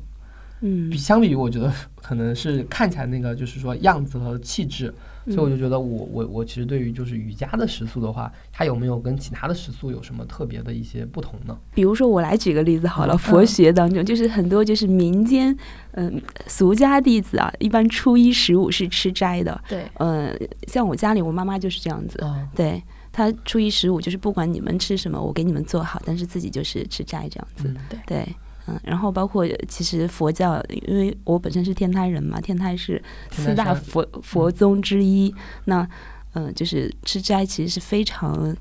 [0.61, 0.89] 嗯。
[0.89, 4.93] 比相比于我觉得可能是看起来那个就是说样子和气质，
[5.25, 11.57] 所以我就觉得我我我其实对于就是瑜伽的食宿的话，它有没有跟其他的食宿有什么特别的一些不同呢？
[11.73, 15.55] 比如说，我来举个例子好了，佛学当中就是很多就是民间，
[15.91, 27.99] 嗯、俗家弟子啊，一般初一十五是吃斋的，对，嗯、像我家里我妈妈就是这样子，啊，对她初一十五就是不管你们吃什么，我给你们做好，但是自己就是吃斋这样子，嗯。
[28.05, 28.27] 对。
[28.67, 35.33] 嗯，然后包括其实佛教，因为我本身是天台人嘛，天台是四大佛佛宗之一。
[35.65, 35.85] 那，
[36.33, 38.55] 嗯、就是吃斋其实是非常，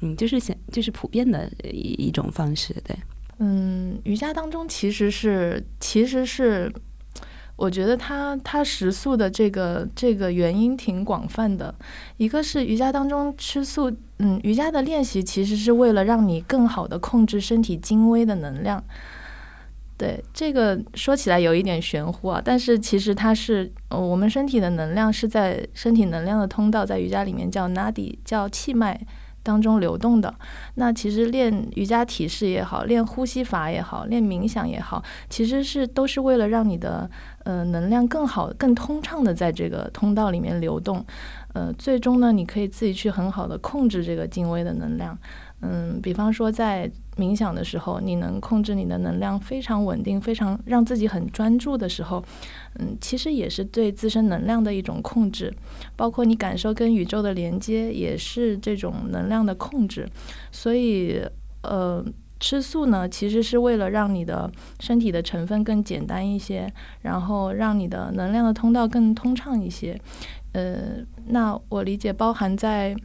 [0.00, 2.94] 嗯，就是显就是普遍的一一种方式，对。
[3.38, 6.70] 嗯，瑜伽当中其实是其实是，
[7.56, 11.74] 我觉得它它食素的这个这个原因挺广泛的。
[12.18, 18.84] 一个是瑜伽当中吃素，嗯，瑜伽的练习其实是为了让你更好的控制身体精微的能量。
[19.98, 28.98] 对这个说起来有一点玄乎啊，但是其实它是，呃，我们身体的能量是在身体能量的通道，在瑜伽里面叫 nadi，叫气脉
[29.42, 30.32] 当中流动的。
[30.76, 37.10] 那其实练瑜伽体式也好，练呼吸法也好，练冥想也好，其实是都是为了让你的
[37.48, 41.02] 呃能量更好、更通畅的在这个通道里面流动。
[41.54, 45.18] 呃，最终呢，你可以自己去很好的控制这个精微的能量。
[45.62, 52.22] 嗯，比方说在冥想的时候，你能控制你的能量非常稳定，非常让自己很专注的时候，
[52.78, 55.52] 嗯，其实也是对自身能量的一种控制，
[55.96, 60.06] 包括你感受跟宇宙的连接，也是这种能量的控制。
[60.52, 61.20] 所以，
[61.62, 62.04] 呃，
[62.40, 66.72] 吃素呢，其实是为了让你的身体的成分更简单一些，
[67.02, 70.00] 然后让你的能量的通道更通畅一些。
[70.52, 72.96] 呃，那我理解包含在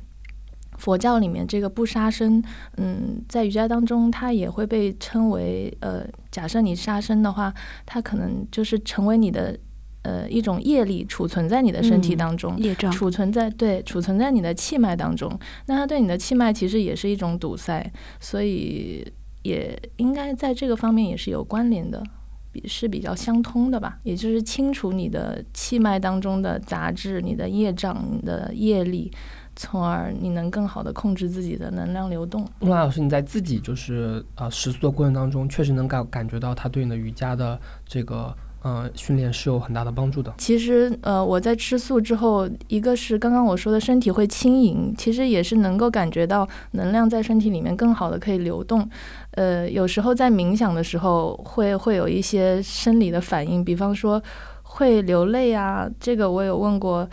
[0.78, 2.41] 佛教里面这个不杀生，
[2.78, 7.54] 嗯，在瑜伽当中，它也会被称为呃，假设你杀生的话，
[7.86, 9.58] 它可能就是成为你的
[10.04, 12.58] 呃一种业力，储存在你的身体嗯当中。
[12.58, 19.06] 业障，储存在对储存在你的气脉当中，那它对你的气脉其实也是一种堵塞，所以
[19.43, 22.03] 也应该在这个方面也是有关联的，
[22.51, 23.99] 比是比较相通的吧。
[24.03, 29.12] 也就是清除你的气脉当中的杂质、你的业障、你的业力，
[29.56, 32.47] 从而你能更好的控制自己的能量流动。
[32.62, 40.34] 陆老师，你在自己就是呃食宿的过程当中，确实能感感觉到他对你的瑜伽的这个呃训练是有很大的帮助的。
[40.38, 48.89] 其实，呃，我在吃素之后，一个是刚刚我说的身体会轻盈，其实也是能够感觉到能量在身体里面更好的可以流动。
[49.32, 54.21] 呃，有时候在冥想的时候会会有一些生理的反应，比方说
[54.63, 57.08] 会流泪啊，这个我有问过。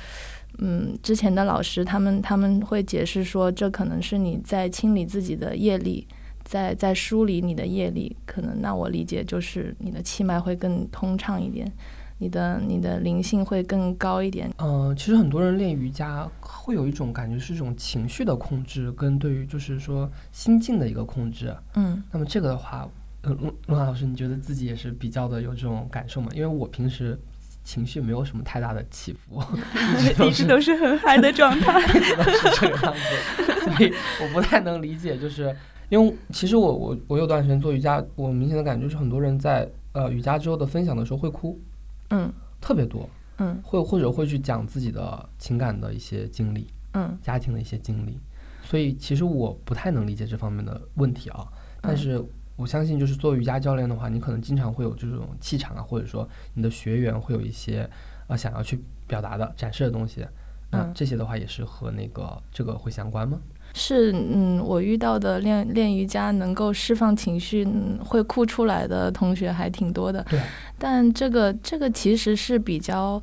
[0.62, 6.06] 嗯，之前的老师他们他们会解释说，这可能是你在清理自己的业力，
[6.50, 11.72] 在在梳理你的业力，可能那我理解就是你的气脉会更通畅一点。
[12.18, 14.52] 你的你的灵性会更高一点。
[14.58, 21.54] 嗯、其实很多人练瑜伽会有一种感觉是一种情绪的控制，跟对于就是说心境的一个控制。
[21.76, 22.86] 嗯那么这个的话，
[23.22, 26.28] 呃，陆陆老师，你觉得自己也是比较的有这种感受吗？
[26.34, 27.16] 因为我平时
[27.62, 29.40] 情绪没有什么太大的起伏，
[30.26, 31.80] 一直都是很嗨的状态。
[31.96, 35.56] 一直都是这个样子，所以我不太能理解，就是
[35.90, 41.60] 因为其实我我我有段时间做瑜伽，我明显的感觉是很多人在呃瑜伽之后的分享的时候会哭，
[42.08, 48.18] 嗯特别多，嗯会或者会去讲自己的情感的一些经历，嗯家庭的一些经历，
[48.62, 51.46] 所以其实我不太能理解这方面的问题啊，
[51.82, 52.24] 但是。
[52.56, 57.88] 我相信，就是做瑜伽教练的话，你可能经常会有这种气场啊，或者说你的学员会有一些
[58.26, 60.26] 呃想要去表达的、展示的东西。
[60.70, 63.40] 那嗯这些的话，也是和那个这个会相关吗？
[63.72, 70.24] 是，嗯，我遇到的练练瑜伽能够释放情绪、嗯会哭出来的同学还挺多的。
[70.28, 70.40] 对，
[70.76, 73.22] 但这个这个其实是比较，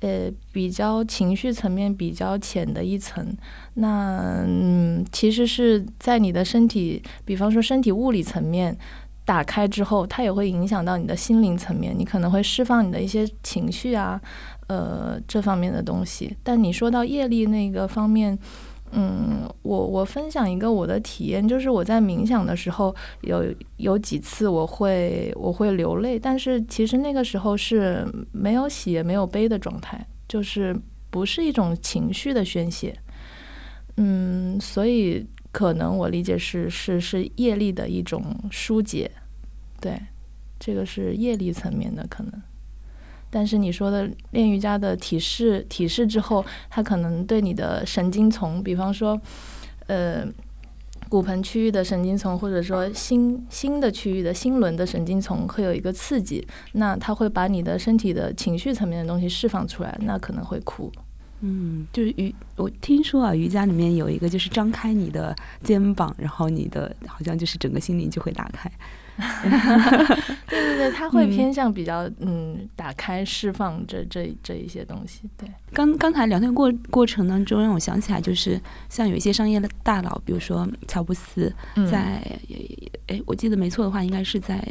[0.00, 3.24] 呃，比较情绪层面比较浅的一层。
[3.74, 8.76] 那嗯，其实是在你的身体，比方说身体物理层面
[9.24, 14.20] 打开之后，它也会影响到你的心灵层面，你可能会释放你的一些情绪啊，
[14.66, 16.36] 呃，这方面的东西。
[16.42, 18.36] 但你说到业力那个方面。
[18.92, 23.44] 嗯，我我分享一个我的体验，就是我在冥想的时候，有
[23.76, 30.74] 有几次我会我会流泪，但是其实那个时候是没有喜也没有悲的状态，就是
[31.10, 32.96] 不是一种情绪的宣泄。
[33.96, 39.10] 嗯，所以可能我理解是是是业力的一种疏解，
[39.80, 40.00] 对，
[40.58, 42.32] 这个是业力层面的可能。
[43.36, 49.20] 但是你说的练瑜伽的体式，体式之后，它可能对你的神经丛，比方说，
[49.88, 50.26] 呃，
[51.10, 60.90] 骨盆区域的神经丛，或者说心心的区域的心轮的神经丛，会有一个刺激，那它会把你的身体的情绪层面的东西释放出来，那可能会哭。
[61.40, 68.70] 嗯，就是瑜，我听说啊，瑜伽里面有一个就是张开你的肩膀，然后你的好像就是整个心灵就会打开。
[70.46, 75.22] 对对对，他会偏向比较嗯，打开释放这这这一些东西。
[75.38, 81.50] 对，刚刚才聊天过过程当中，让我想起来，就是像有一些商业的大佬，比如说乔布斯，
[81.90, 82.22] 在
[83.06, 84.62] 哎，我记得没错的话，应该是在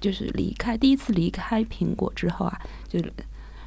[0.00, 3.00] 就是离开第一次离开苹果之后啊，就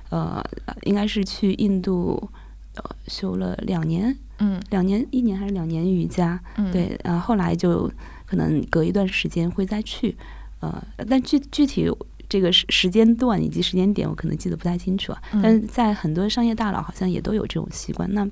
[0.09, 0.43] 呃，
[0.83, 2.29] 应该是去印度
[2.75, 7.91] 呃修了两年，嗯，两年一年还是两年瑜伽，嗯，对，然后后来就。
[8.29, 10.15] 可能隔一段时间会再去，
[10.59, 11.89] 呃，但具具体
[12.29, 15.19] 这个时时间段以及时间点，我可能记得不太清楚啊。
[15.41, 18.07] 但是在很多商业大佬好像也都有这种习惯。
[18.13, 18.29] 那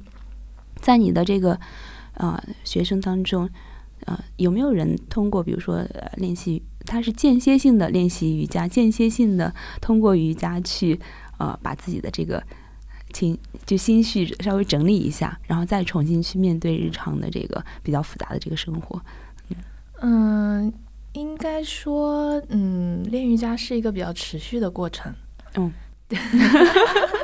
[0.75, 1.59] 在你的这个
[2.13, 3.49] 呃学生当中，
[4.05, 5.83] 呃，有没有人通过比如说
[6.17, 10.99] 练习，他是间歇性的练习瑜伽，间歇性的通过瑜伽去
[11.37, 12.43] 呃把自己的这个
[13.13, 19.01] 情就心绪稍微整理一下，然后再重新去面对日常的这个比较复杂的这个生活。
[20.01, 20.71] 嗯，
[21.13, 25.11] 应该说，嗯，练瑜伽是一个比较持续的过程。
[25.55, 25.73] 嗯，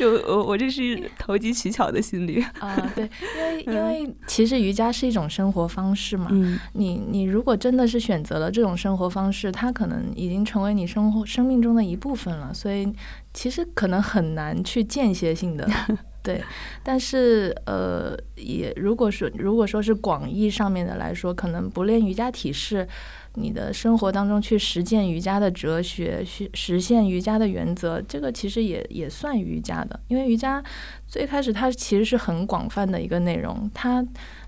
[0.00, 3.04] 就我我这是投机取巧的心理啊，对，
[3.66, 6.28] 因为因为其实瑜伽是一种生活方式嘛。
[6.30, 12.90] 嗯，你你如果真的是选择了这种生活方式，它可能已经成为你生活生命中的一部分了，所以
[13.34, 15.68] 其实可能很难去间歇性的。
[16.22, 16.42] 对，
[16.82, 22.86] 但是呃，也如果说如果说是广义上面的来说，可能不练瑜伽体式，
[23.34, 30.62] 你的生活当中去实践瑜伽的哲学，去实现瑜伽的原则，这个其实也也算瑜伽的，因为瑜伽
[31.06, 34.06] 最开始它其实是很广泛的一个内容，它。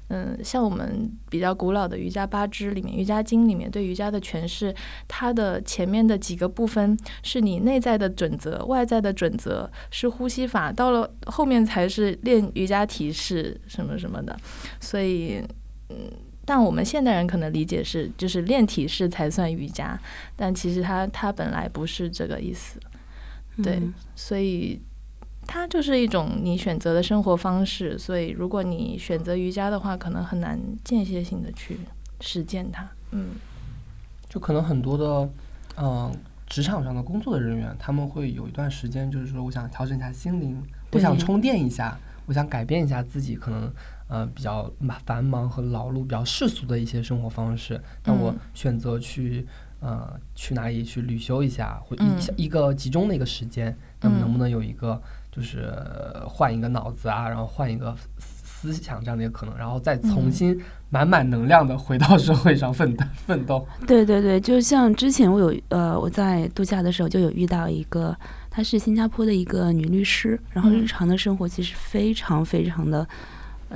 [0.08, 4.74] 嗯，像我们比较古老的瑜伽八支里面，《瑜伽经》里面对瑜伽的诠释，
[5.08, 14.36] 它的前面的几个部分是你内在的准则，外在的准则是呼吸法，到了后面才是练瑜伽体式什么什么的。
[14.80, 15.40] 所以，
[15.88, 15.96] 嗯，
[16.52, 19.98] 但我们现代人可能理解是，就是练体式才算瑜伽，
[20.36, 22.78] 但其实它它本来不是这个意思。
[23.62, 23.80] 对，
[24.14, 24.78] 所以。
[25.44, 31.76] 它就是一种你选择的生活方式，所以如果你选择瑜伽的话，可能很难间歇性的去
[32.20, 32.88] 实践它。
[33.10, 33.30] 嗯，
[34.28, 35.28] 就可能很多的，
[35.76, 36.14] 嗯，
[36.46, 40.62] 职场上的工作的人员，他们会有一段时间，就是说，我想调整一下心灵，
[40.92, 43.68] 我想充电一下，我想改变一下自己可能
[44.12, 44.70] 呃比较
[45.06, 49.46] 繁忙和劳碌、比较世俗的一些生活方式，那我选择去
[49.80, 55.00] 呃去哪里去旅修一下，或一一个集中的一个时间，那么能不能有一个？
[55.34, 55.72] 就是
[56.28, 63.66] 换一个脑子啊，然后换一个思想这样的一个可能，然后再重新满满能量的回到社会上奋斗奋斗。
[63.86, 68.14] 对对对，就像之前我有呃我在度假的时候就有遇到一个，
[68.50, 73.08] 她是新加坡的一个女律师，然后日常的生活其实非常非常的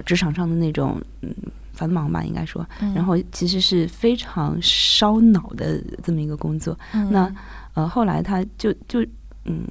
[0.05, 1.35] 职场上的那种嗯
[1.73, 6.79] 繁忙吧，应该说，然后其实是非常烧脑的这么一个工作。
[7.11, 7.33] 那
[7.75, 9.03] 呃后来他就就
[9.45, 9.65] 嗯。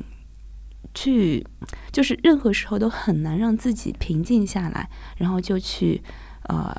[0.98, 1.46] 去，
[1.92, 6.02] 就是任何时候都很难让自己平静下来，然后就去，
[6.44, 6.74] 呃。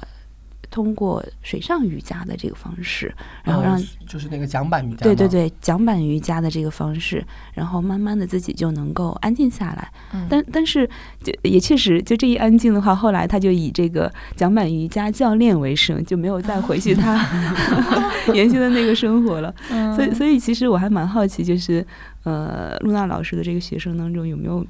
[0.70, 9.92] 通过水上瑜伽的这个方式，然后让就是那个桨板瑜伽，对对对，桨板瑜伽的这个方式，然后慢慢的自己就能够安静下来。
[10.28, 10.88] 但但是
[11.22, 17.14] 就也确实，就这一安静的话，后来他就以这个桨板瑜伽教练为生，就没有再回去他
[18.34, 19.54] 原先的那个生活了。
[19.94, 21.86] 所以所以其实我还蛮好奇，就是
[22.24, 24.64] 呃，露娜老师的这个学生当中有没有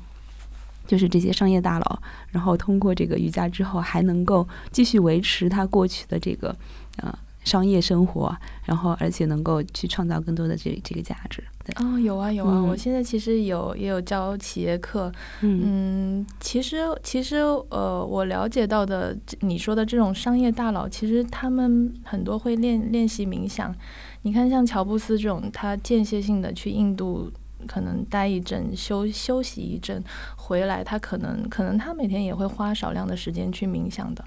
[0.86, 1.98] 就是这些商业大佬，
[2.30, 6.54] 然后通过这个瑜伽之后，还能够继续维持他过去的这个
[6.98, 7.12] 呃
[7.44, 8.34] 商业生活，
[8.64, 11.42] 然后而且能够去创造更多的这这个价值。
[11.64, 17.36] 对，哦，有啊有啊，嗯我现在其实有也有教企业课，嗯嗯，其实其实
[17.70, 23.74] 呃，我了解到的这你说的这种商业大佬，其实他们很多会练练习冥想。
[24.22, 27.32] 你看，像乔布斯这种，他间歇性的去印度。
[27.66, 30.00] 可能待一阵，休休息一阵，
[30.46, 34.24] 回来他可能可能他每天也会花少量的时间去冥想的。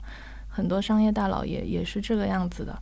[0.49, 2.77] 很多商业大佬也也是这个样子的。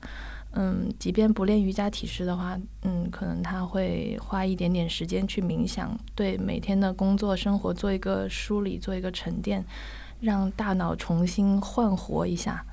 [0.54, 9.64] 嗯，即便不练瑜伽体式的话，嗯，可能他会花一点点时间去冥想，对每天的工作生活做一个梳理，做一个沉淀，
[10.20, 12.66] 让大脑重新焕活一下。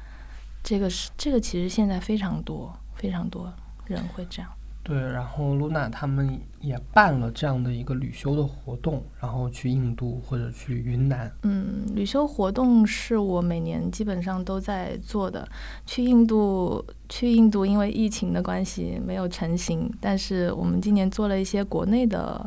[0.63, 3.53] 这个是这个其实现在非常多非常多
[3.85, 4.51] 人会这样。
[4.85, 11.33] 对，然后露娜他们也办了这样的一个旅修的活动，然后去印度或者去云南。
[11.43, 15.49] 嗯，旅修活动是我每年基本上都在做的。
[15.87, 22.47] 去印度，去印度，因为疫情的关系没有成行，但是我们今年做了一些国内的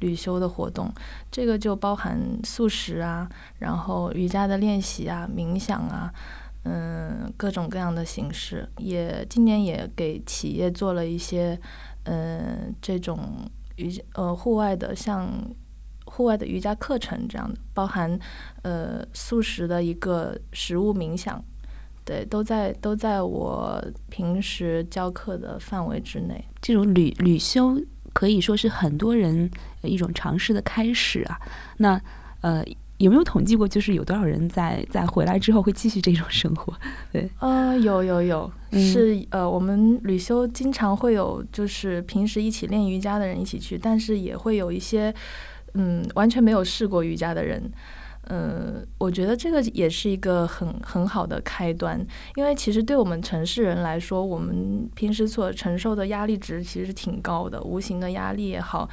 [0.00, 0.92] 旅修的活动，
[1.30, 3.30] 这个就包含素食啊，
[3.60, 6.12] 然后瑜伽的练习啊，冥想啊。
[6.68, 11.56] 嗯，各种各样的形式，也今年也给企业做了一些，
[12.06, 15.30] 嗯，这种瑜呃户外的，像
[16.06, 18.18] 户外的瑜伽课程这样的，包含
[18.62, 21.40] 呃素食的一个食物冥想，
[22.04, 26.44] 对，都在都在我平时教课的范围之内。
[26.60, 27.80] 这种旅旅修
[28.12, 29.48] 可以说是很多人
[29.82, 31.38] 一种尝试的开始啊。
[31.76, 32.00] 那
[32.40, 32.64] 呃。
[32.98, 36.72] 有没有统计过，就是有多少人在在回来之后会继续这种生活？
[37.12, 45.14] 对，呃，有有有，嗯是呃，我们旅修经常会有，就是平时一起练瑜伽的人一起去，但是也会有一些，
[45.74, 47.70] 嗯，完全没有试过瑜伽的人。
[48.28, 58.88] 嗯，我觉得这个也是一个很很好的开端，因为其实对我们城市人来说，我们平时所承受的压力值其实挺高的，无形的压力也好，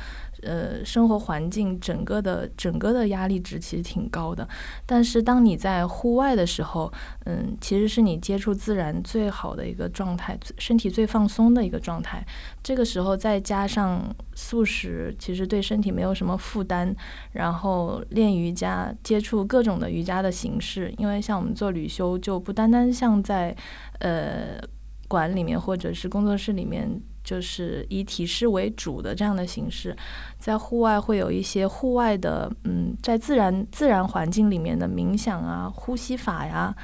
[0.46, 4.48] 呃，生活环境整个的整个的压力值其实挺高的。
[4.86, 6.92] 但是当你在户外的时候，
[7.26, 12.26] 嗯，其实是你接触自然最好的一个状态，身体最放松的一个状态。
[12.62, 14.04] 这个时候再加上
[14.36, 16.96] 素食，其实对身体没有什么负担。
[17.32, 23.56] 然后练瑜伽，接触各种的瑜伽的形式，因为像我们做旅修，就不单单像在
[24.00, 24.60] 呃
[25.08, 27.02] 馆里面或者是工作室里面。
[27.24, 29.96] 就是以体式为主的这样的形式，
[30.38, 36.76] 在户外会有一些户外的，嗯，在自然自然环境里面的冥想啊、呼吸法呀，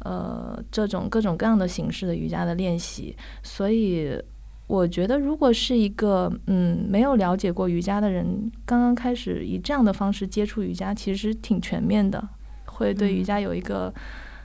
[0.00, 3.16] 呃，这种各种各样的形式的瑜伽的练习。
[3.42, 4.20] 所以，
[4.66, 12.26] 我觉得如果是一个嗯没有了解过瑜伽的人，刚刚开始以这样的方式接触瑜伽，其实挺全面的，
[12.64, 13.94] 会对瑜伽有一个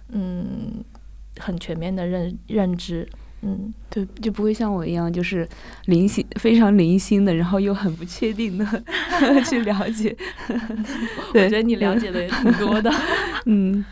[0.09, 0.83] 嗯
[1.39, 3.07] 很全面的认认知。
[3.41, 5.47] 嗯，对，就不会像我一样，就是
[5.85, 8.65] 零星非常零星的，然后又很不确定的
[9.49, 10.15] 去了解。
[11.33, 12.91] 我觉得你了解的也挺多的。
[13.45, 13.83] 嗯，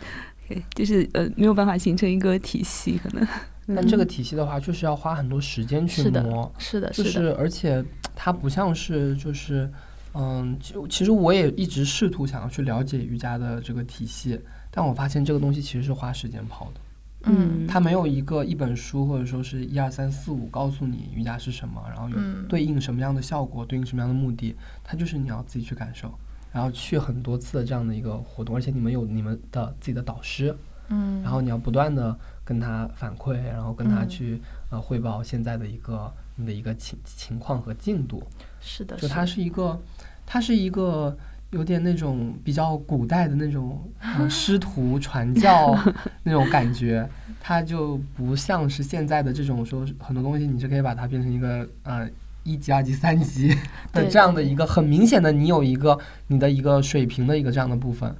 [0.48, 3.28] 对，就是呃没有办法形成一个体系，可能。
[3.76, 7.84] 但这个体系的话，就是要花很多时间去是的磨，是的，就是是而且
[8.16, 9.70] 它不像是就是
[10.14, 14.40] 嗯，就其实我也一直试图想要去了解瑜伽的这个体系，
[14.72, 16.80] 但我发现这个东西其实是花时间跑的。
[17.24, 17.68] 嗯。
[17.68, 22.48] 它没有一个一本书或者说是一二三四五告诉你瑜伽是什么，然后有嗯。
[22.48, 26.14] 对应什么样的效果，对应什么样的目的，它就是你要自己去感受，
[26.52, 30.56] 然后去很多次的这样的一个活动，而且你们有你们的自己的导师，
[30.90, 34.10] 嗯，然后你要不断的跟他反馈，然后跟他嗯。
[34.10, 38.22] 去、呃汇报现在的一个你的一个情情况和进度，
[38.60, 39.80] 是的，就它是一个，
[40.26, 41.18] 它是一个
[41.52, 45.78] 有点那种比较古代的那种、 呃、师徒传教
[46.24, 47.08] 那种感觉，
[47.40, 52.08] 它就不像是现在的这种说很多东西你是可以把它变成一个呃
[52.44, 53.56] 一级、二级、三级
[53.94, 58.14] 的这样的一个很明显的你有一个你的一个水平的一个这样的部分。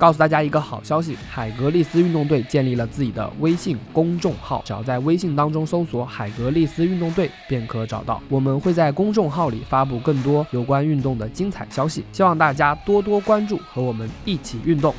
[0.00, 8.22] 告诉大家一个好消息，海格力斯运动队建立了自己的微信公众号，只要在微信当中搜索“海格力斯运动队”便可找到。
[8.30, 14.94] 我们会在公众号里发布更多有关运动的精彩消息，希望大家多多关注，和我们一起运动。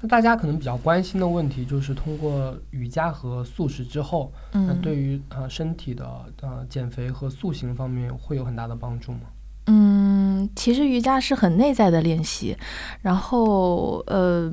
[0.00, 6.04] 那大家可能比较关心的问题就是，通过瑜伽和素食之后，那嗯，对于呃身体的
[6.40, 9.20] 呃减肥和塑形方面会有很大的帮助吗？
[10.42, 12.56] 嗯，其实瑜伽是很内在的练习，
[13.00, 14.52] 然后呃，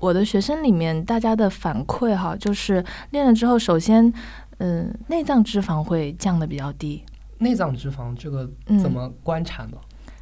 [0.00, 4.12] 我的学生里面大家的反馈哈，就是练了之后，首先，
[4.58, 7.02] 嗯、内脏脂肪会降的比较低，
[7.38, 8.78] 内脏脂肪这个嗯。
[8.78, 9.76] 怎么观察呢？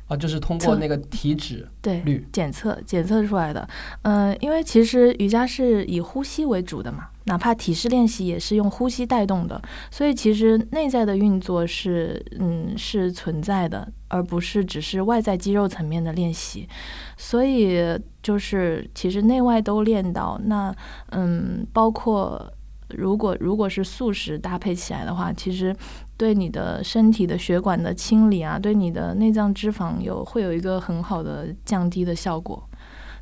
[0.06, 2.26] 啊，就是通过那个体脂对率。
[2.32, 3.68] 检测检测出来的。
[4.02, 16.68] 嗯、因为其实瑜伽是以呼吸为主的嘛，哪怕体式练习也是用呼吸带动的，所以其实内在的运作是嗯是存在的，而不是只是外在肌肉层面的练习。
[17.16, 17.80] 所以
[18.22, 20.74] 就是其实内外都练到，那
[21.10, 22.52] 嗯包括。
[22.90, 25.74] 如果如果是素食搭配起来的话，其实
[26.16, 32.62] 对你的身体的血管的清理啊，对你的内脏脂肪有会有一个很好的降低的效果。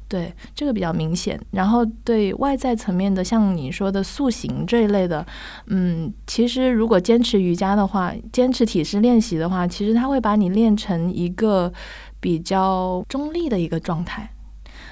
[0.06, 1.40] 对，这个比较明显。
[1.50, 5.26] 然后对外在层面的，像你说的塑形这一类的，
[5.66, 11.72] 嗯，其实如果坚持瑜伽的话，坚持体式练习的话，其实它会把你练成一个
[12.20, 14.30] 比较中立的一个状态。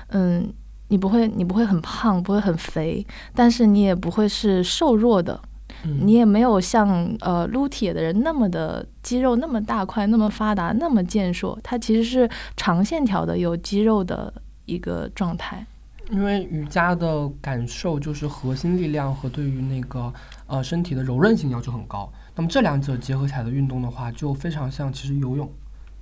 [0.09, 0.53] 嗯，
[0.89, 5.41] 你不会，你不会很胖，不会很肥，但是你也不会是瘦弱的。
[5.85, 14.33] 嗯，你也没有像呃撸铁的人那么的肌肉那么大块、那么发达、那么健硕，它其实是长线条的有肌肉的
[14.67, 15.67] 一个状态。
[16.11, 20.13] 因为瑜伽的感受就是核心力量和对于那个
[20.47, 22.13] 呃身体的柔韧性要求很高。
[22.35, 25.51] 那么这两者结合起来的运动的话，就非常像其实游泳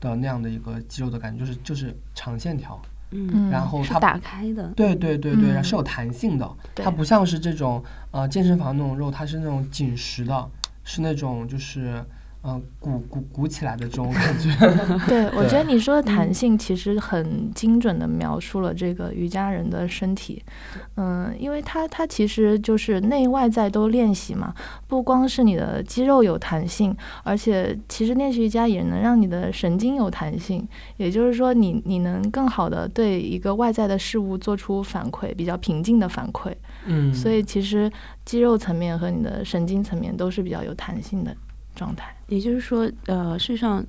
[0.00, 2.80] 的那样的一个肌肉的感觉，就是就是长线条。
[3.12, 5.64] 嗯，嗯，然后它打开的，对对对对，嗯。
[5.64, 7.82] 是有弹性的，它不像是这种
[8.12, 10.48] 呃健身房那种肉，它是那种紧实的，
[10.84, 12.04] 是那种就是
[12.42, 14.50] 嗯、呃鼓鼓鼓起来的这种感觉。
[15.06, 20.42] 对， 我觉得你说的嗯弹性其实很精准的描述了这个瑜伽人的身体。
[20.96, 24.54] 嗯，因为它它其实就是内外在都练习嘛，
[24.86, 30.66] 不光是你的肌肉有弹性，而且其实练习瑜伽也能让你的神经有弹性。
[30.96, 36.52] 也就是说你，你能更好的对一个外在的事物做出反馈，比较平静的反馈。
[36.86, 37.90] 嗯，所以其实
[38.24, 41.34] 肌肉层面和你的神经层面都是比较有弹性的
[41.74, 42.14] 状态。
[42.28, 43.84] 也就是说，呃，事实上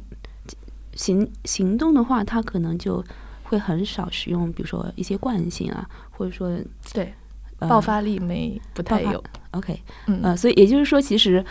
[0.96, 3.04] 行行动的话，它可能就
[3.44, 6.58] 会很少使用，比如说一些惯性啊，或者说
[6.94, 7.14] 对，
[7.60, 9.24] 呃爆发力没不太有。
[9.52, 11.44] OK，嗯，呃，所以也就是说，其实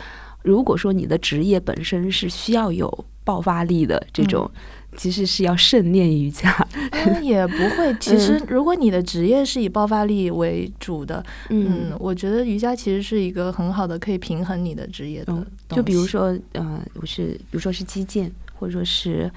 [0.42, 4.50] 如果说你的职业本身是需要有爆发力的这种，
[4.96, 6.54] 其实是要慎练瑜伽。
[6.90, 7.94] 嗯，也不会。
[8.00, 15.46] 其实，如果你的职业是以爆发力为主的，嗯，我觉得瑜伽其实是一个很好的可以平衡你的职业的嗯。
[15.68, 19.30] 就比如说，呃，我是比如说是击剑，或者说是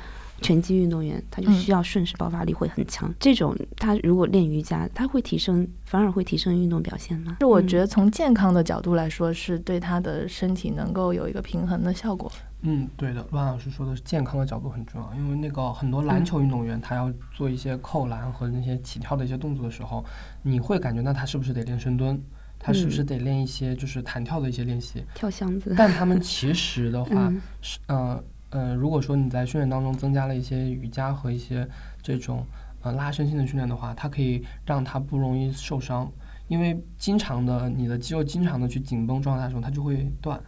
[0.43, 3.11] 拳击运动员，他就嗯需要瞬时爆发力会很强。
[3.19, 7.37] 这种他如果练瑜伽，他会提升，反而会提升运动表现吗？
[7.39, 12.31] 是我觉得从健康的角度来说，是对他的身体能够有一个平衡的效果。
[12.65, 20.05] 嗯，对的，万老师说的是健康的角度很重要，因为那个很多篮球运动员他要做一些扣篮和那些起跳的一些动作的时候，
[20.41, 22.21] 你会感觉那他是不是得练深蹲？
[22.65, 25.03] 他是不是得练一些就是弹跳的一些练习？
[25.13, 28.23] 跳箱子，但他们其实的话嗯 是呃
[28.53, 31.67] 呃，如果说你在训练当中增加了一些瑜伽和一些
[32.03, 32.45] 这种
[32.81, 36.11] 呃拉伸性的训练的话，它可以让它不容易受伤，
[36.47, 40.39] 因为经常的你的肌肉经常的去紧绷状态的时候，它就会断，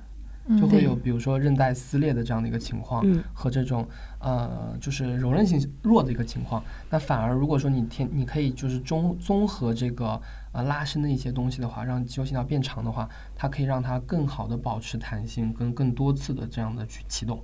[0.46, 3.02] 嗯就会有比如说韧带撕裂的这样的一个情况。
[3.06, 3.88] 嗯和这种
[4.20, 17.44] 呃就是柔韧性弱的一个情况，那反而如果说你天你可以就是综综合这个呃拉伸的一些东西的话，让肌肉线条变长的话，它可以让它更好的保持弹性，跟更多次的这样的去启动，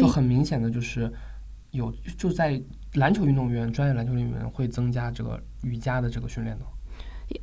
[0.00, 1.12] 就很明显的就是
[1.70, 2.60] 有就在
[2.94, 6.64] 篮球运动员专业篮球运动员会增加这个瑜伽的这个训练的。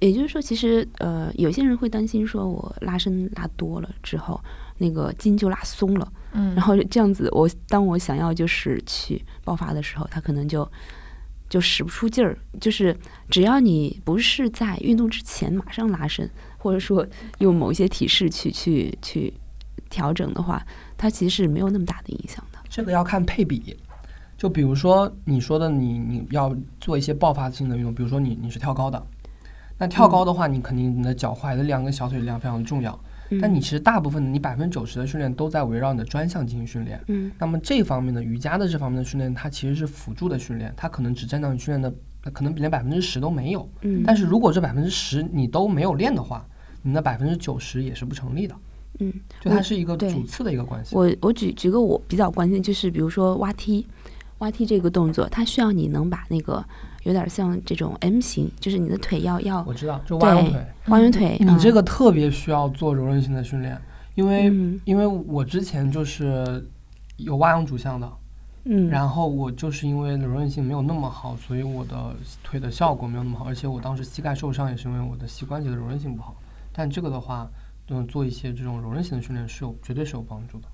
[0.02, 4.40] 也就是说，其实呃，有些人会担心说，我拉伸拉多了之后，
[4.78, 10.70] 那个筋就拉松了，嗯，然后这样子，我当我想要就是去爆发的时候，他可能就
[11.50, 12.38] 就使不出劲儿。
[12.62, 12.96] 就是
[13.32, 16.30] 只要你不是在运动之前马上拉伸，
[16.60, 17.04] 或者说
[17.40, 19.34] 用某一些体式去去去
[19.90, 20.64] 调整的话，
[21.00, 22.60] 它其实是没有那么大的影响的。
[22.70, 23.76] 这个要看配比，
[24.38, 29.02] 就比如说你说的你，你要做一些爆发性的运动，比如说你你是跳高的，
[29.78, 33.00] 那跳高的话，你肯定你的脚踝的力量跟小腿力量非常重要。
[33.40, 37.00] 但你其实大部分的你百分之九十的训练都在围绕你的专项进行训练。
[37.08, 41.94] 嗯那么这方面的瑜伽的这方面的训练，它其实是辅助的训练，它可能只占到你训练的
[42.32, 43.70] 可能连百分之十都没有。
[43.82, 46.44] 嗯，但是如果这百分之十你都没有练的话，
[46.82, 48.56] 你的百分之九十也是不成立的。
[49.00, 50.96] 嗯，就它是一个主次的一个关系。
[50.96, 53.86] 我我举举个我比较关心，就是比如说蛙踢，
[54.40, 56.64] 蛙踢这个动作，它需要你能把那个
[57.04, 60.66] 有点像这种 M 型，就是你的腿要要我知道，就蛙泳腿。
[60.88, 61.38] 蛙泳腿。
[61.40, 63.80] 你这嗯个特别需要做柔韧性的训练，
[64.16, 66.68] 因为、嗯因为我之前就是
[67.18, 68.12] 有蛙泳主项的，
[68.66, 76.36] 嗯，然后我就是因为柔韧性没有那么好，所以我的腿的效果没有那么好，而且我当时膝盖受伤也是因为我的膝关节的柔韧性不好。
[76.74, 77.50] 但这个的话，
[77.90, 80.68] 嗯，做一些这种柔韧性的训练是有绝对是有帮助的。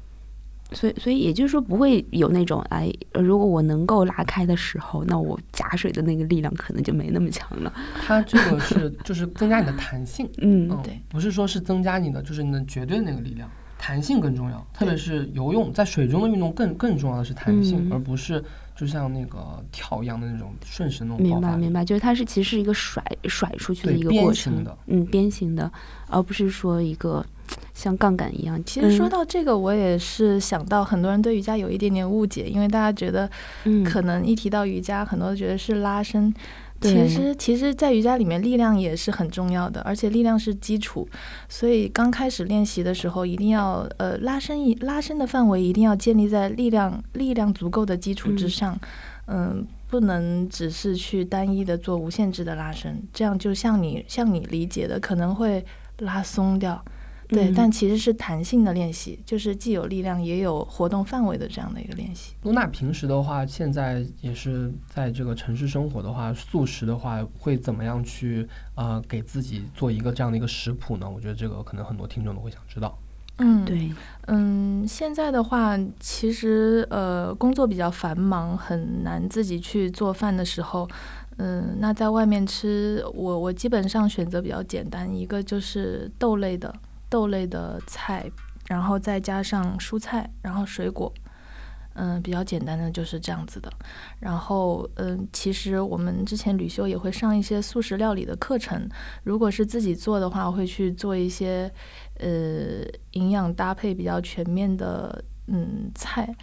[0.72, 7.72] 所以所以也就是说不会有那种哎，如果我能够拉开的时候，那我夹水的那个力量可能就没那么强了。
[8.04, 13.48] 它这个是就是增加你的弹性，嗯嗯，对，不是说是增加你的就是你的绝对的那个力量，
[13.78, 18.44] 弹性更重要，特别是游泳在水中的运动更更重要的是弹性，嗯而不是
[18.76, 25.72] 就像那个跳一样的那种瞬时那种爆发明白明白，就是它是其实是一个甩甩出去的一个过程的，嗯，鞭形的，
[26.10, 27.26] 而不是说一个
[27.74, 28.62] 像杠杆一样。
[28.66, 33.30] 其实说嗯到这个，我也是想到很多人对瑜伽有一点点误解，因为大家觉得
[33.64, 36.34] 嗯，可能一提到瑜伽，很多人觉得是拉伸。
[36.90, 41.08] 其实，其实，在瑜伽里面，力量也是很重要的，而且力量是基础。
[41.50, 48.80] 所以刚开始练习的时候，一定要呃拉伸一拉伸的范围一定要建立在力量力量足够的基础之嗯上。
[49.28, 55.66] 嗯，不能只是去单一的做无限制的拉伸，这样就像你像你理解的，可能会
[56.00, 56.84] 拉松掉。
[57.28, 62.34] 对，嗯但其实是弹性的练习，就是既有力量也有活动范围的这样的一个练习。
[62.44, 71.10] 露娜平时的话，现在也是在这个城市生活的话，素食的话会怎么样去呃给自己做一个这样的一个食谱呢？
[71.10, 72.98] 我觉得这个可能很多听众都会想知道。
[73.38, 73.92] 嗯，对，
[74.28, 80.88] 嗯，现在的话，其实呃工作比较繁忙，很难自己去做饭的时候，
[81.36, 86.74] 嗯，那在外面吃，我我基本上选择比较简单，一个就是豆类的
[87.16, 88.30] 豆类的菜，
[88.68, 91.10] 然后再加上蔬菜，然后水果。
[91.98, 93.72] 嗯，比较简单的就是这样子的。
[94.20, 98.90] 然后，嗯，其实我们之前旅修也会上一些素食料理的课程。
[99.24, 101.72] 如果是自己做的话，会去做一些
[102.20, 106.36] 呃营养搭配比较全面的嗯菜。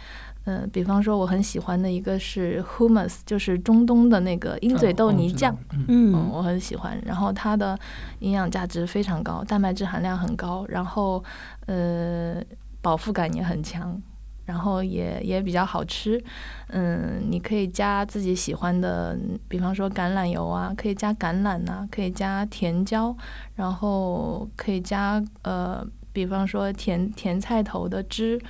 [0.45, 5.55] 嗯、比方说我很喜欢的一个是 hummus，就是中东的那个鹰嘴豆泥酱。
[5.71, 7.01] 嗯，嗯，嗯我很喜欢。
[7.05, 7.79] 然后它的
[8.19, 11.23] 营养价值非常高，蛋白质含量很高，然后
[11.67, 12.41] 呃
[12.81, 13.97] 饱腹感也很强，
[14.45, 16.21] 然后也也比较好吃。
[16.67, 19.17] 嗯，你可以加自己喜欢的，
[19.47, 23.15] 比方说橄榄油啊，可以加橄榄呐、可以加甜椒，
[23.55, 28.41] 然后可以加呃，比方说甜甜菜头的汁。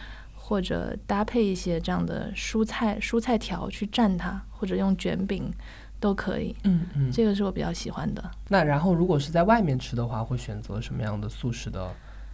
[0.45, 5.49] 或者搭配一些这样的蔬菜蔬菜条去蘸它，或者用卷饼
[6.01, 6.53] 都可以。
[6.65, 7.09] 嗯嗯。
[7.09, 8.21] 这个是我比较喜欢的。
[8.49, 11.89] 那然后如果是在外面吃的话，会选择什么样的素食的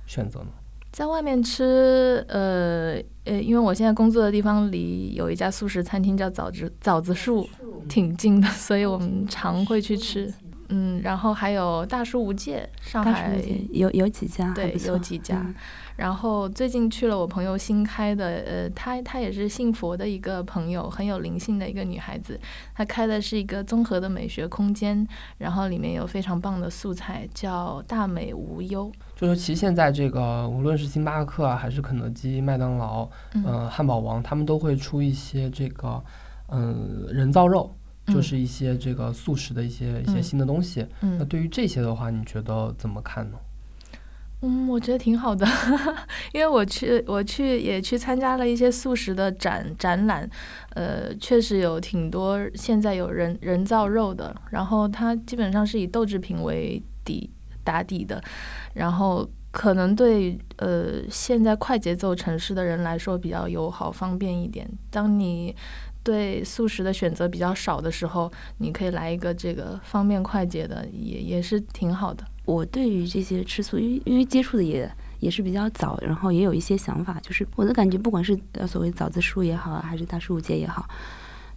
[0.07, 0.47] 选择呢？
[0.91, 2.95] 在外面吃，呃
[3.25, 7.47] 呃，因为我现在工作的地方离有一家素食餐厅叫枣子枣子树，
[7.87, 10.33] 挺近的，所以我们常会去吃。
[10.69, 13.39] 嗯，然后还有大树无界，上海
[13.71, 15.55] 有有几家对，有几家嗯
[15.99, 22.39] 然后最近去了我朋友新开的，呃，她她也是信佛的一个朋友，很有灵性的一个女孩子。
[22.73, 25.05] 她开的是一个综合的美学空间，
[25.39, 28.89] 然后里面有非常棒的素材，叫大美无忧。
[29.17, 36.01] 就是其实现在这个无论是星巴克啊，还是肯德基、麦当劳，嗯呃，汉堡王，他们都会出一些这个
[36.47, 37.75] 嗯、人造肉，
[38.07, 40.87] 就嗯是一些这个素食的一些一些嗯新的东西。
[41.01, 43.37] 那嗯对于这些的话，你觉得怎么看呢？
[44.41, 45.45] 嗯，我觉得挺好的，
[46.31, 50.29] 因为我去我去也去参加了一些素食的展展览，
[50.75, 57.29] 呃，确实有挺多现在有人人造肉的，然后它基本上是以豆制品为底
[57.65, 58.23] 打底的，
[58.75, 64.65] 然后可能对呃现在快节奏城市的人来说比较友好方便一点。
[64.89, 65.53] 当你
[66.01, 72.23] 对素食的选择比较少的时候，你可以来一个这个方便快捷的，也也是挺好的。
[72.49, 80.87] 我对于这些吃素，因为因为接触的也也是比较早，然后也有一些想法，就是我的感觉，不管是呃所谓枣子树也好啊，还是大树节也好，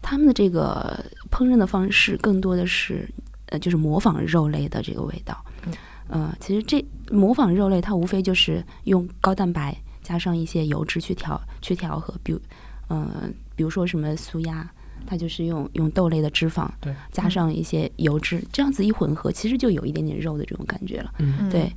[0.03, 3.09] 他们的这个烹饪的方式更多的是
[3.47, 5.45] 呃就是模仿肉类的这个味道。
[5.67, 5.73] 嗯
[6.09, 12.41] 呃，其实这模仿肉类，它无非就是用高蛋白加上一些油脂去调去调和，比如
[12.89, 14.71] 呃比如说什么酥鸭。
[15.07, 21.13] 它就是用用豆类的脂肪对，加上一些油脂，这样子一混合，其实就有一点点肉的这种感觉了。
[21.19, 21.73] 嗯嗯对，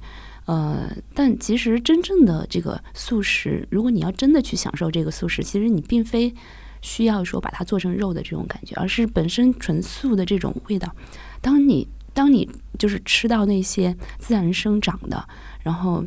[0.45, 6.33] 呃，但其实真正的这个素食，如果你要真的去享受这个素食，其实你并非
[6.81, 10.93] 需要说把它做成肉的这种感觉，而是本身纯素的这种味道。
[11.41, 15.27] 当你当你就是吃到那些自然生长的，
[15.61, 16.05] 然后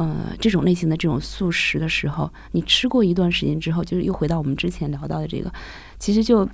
[0.00, 5.52] 呃这种类型的这种素食的时候，你吃过一段时间之后，就是又回到我们之前聊到的这个，
[5.98, 6.48] 其实就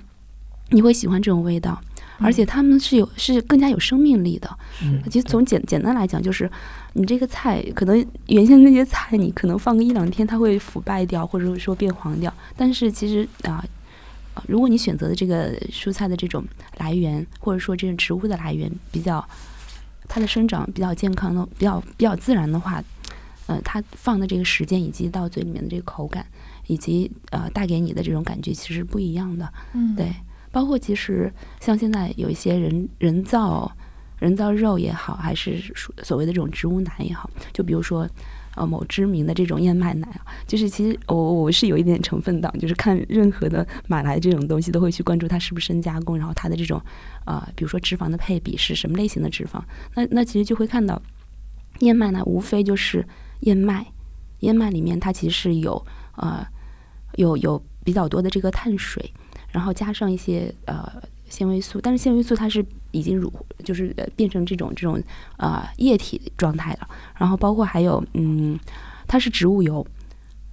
[0.69, 1.79] 你会喜欢这种味道。
[2.19, 4.49] 而且它们是有是更加有生命力的，
[4.83, 6.49] 嗯，其实从简简单来讲，就是
[6.93, 12.33] 你这个菜可能原先那些菜，你可能放个一两天，它会腐败掉，或者说变黄掉。
[12.55, 13.61] 但是其实啊、
[14.33, 16.43] 呃如果你选择的这个蔬菜的这种
[16.77, 19.23] 来源，或者说这种植物的来源比较，
[20.07, 22.83] 它的生长比较健康的、比较比较自然的话，
[23.47, 26.25] 呃，它放的这个时间以及到嘴里面的这个口感，
[26.67, 29.51] 以及呃带给你的这种感觉其实不一样的。
[29.73, 30.13] 嗯，对，
[30.51, 33.71] 包括其实像现在有一些人人造
[34.19, 38.07] 人造肉也好，还是属所谓的这种植物奶也好，就比如说。
[38.59, 46.81] 呃，某知名的这种燕麦奶啊，就是其实我我是有一点成分党，就是看任何的买来这种东西都会去关注它是不是深加工，然后它的这种
[47.23, 49.61] 啊、比如说脂肪的配比是什么类型的脂肪，
[49.93, 50.99] 那那其实就会看到
[51.81, 53.07] 燕麦奶无非就是
[53.41, 53.85] 燕麦，
[54.39, 55.85] 燕麦里面它其实是有
[56.15, 56.45] 呃
[57.15, 59.13] 有有比较多的这个碳水，
[59.51, 63.31] 然后加上一些呃纤维素，但是纤维素它是已经乳
[63.63, 65.01] 就是变成这种这种
[65.37, 68.59] 呃液体状态了，然后包括还有嗯，
[69.07, 69.85] 它是植物油。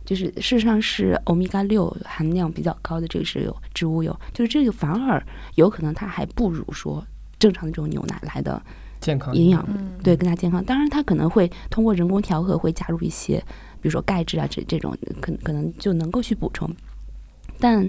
[0.05, 7.03] 就是事实上是欧米伽六含量比较高的这个是有植物油，就是这个反而有可能它还不如说
[7.39, 8.63] 正常的这种牛奶来的
[9.05, 10.65] 健康营养嗯，对，更加健康。
[10.65, 13.37] 当然，它可能会通过人工调和，会加入一些，
[13.83, 16.71] 比如说钙质啊，这这种可可能就能够去补充。
[17.61, 17.89] 但，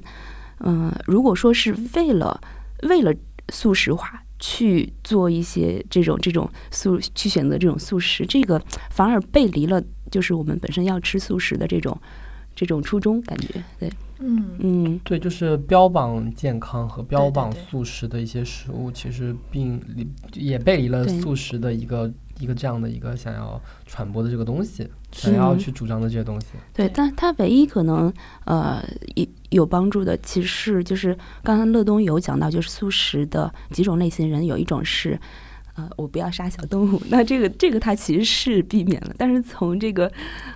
[0.60, 2.42] 嗯、如果说是为了
[2.84, 3.14] 为了
[3.50, 11.98] 素食化去做一些这种这种素，去选择这种素食，这个反而背离了就是我们本身要吃素食的这种
[12.56, 14.46] 这种初衷，感觉对，嗯。
[14.60, 26.48] 嗯，对，就是标榜健康和标榜素食的一些食物，其实并离也背离了素食的一个一个这样的一个想要传播的这个东西，想要去主张的这些东西。
[26.74, 28.12] 对，对但它唯一可能
[28.46, 28.82] 呃
[29.16, 35.20] 有有帮助的，其实是就是刚刚乐东有讲到，就是素食的几种类型人，有一种是。
[35.76, 40.10] 呃，我不要杀小动物，那这个这个它其实是避免了，但是从这个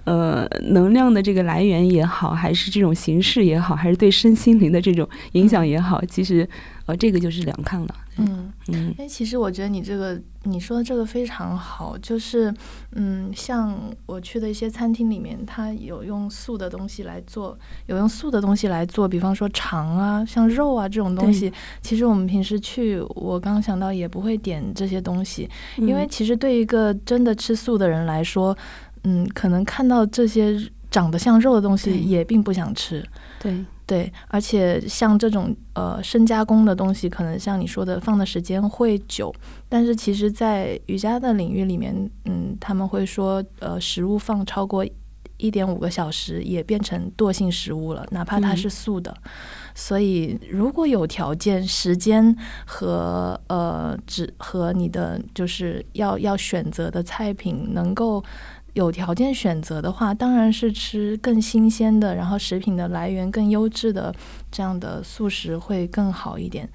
[0.06, 6.48] 呃能量的这个来源也好，还是这种形式也好，还是对身心灵的这种影响也好，其实
[6.86, 7.96] 呃这个就是两看了。
[8.20, 8.54] 嗯。
[8.68, 8.96] 嗯。
[8.98, 12.54] 哎，其实我觉得你这个你说的这个非常好，就是
[12.92, 17.58] 嗯，像我去的一些餐厅里面，它有用素的东西来做，
[17.88, 21.52] 有用素的东西来做，比方说肠啊，像肉啊这种东西，
[21.82, 28.58] 其实我们平时去，我刚想到也不会点这些东西，因为嗯其实对一个真的吃素的人来说，
[29.04, 30.58] 嗯，可能看到这些
[30.92, 33.02] 长得像肉的东西也并不想吃。
[33.40, 33.66] 对对，
[34.28, 39.34] 而且像这种呃深加工的东西，可能像你说的放的时间会久，
[39.68, 44.86] 但是其实，在瑜伽的领域里面，嗯，他们会说，呃，食物放超过
[45.38, 49.16] 一点五个小时也变成惰性食物了，哪怕它嗯是素的。
[49.74, 52.36] 所以，如果有条件、时间
[52.66, 58.22] 和呃只和你的就是要要选择的菜品能够
[58.80, 64.16] 有条件选择的话，当然是吃更新鲜的，然后食品的来源更优质的
[64.50, 66.68] 这样的素食会更好一点。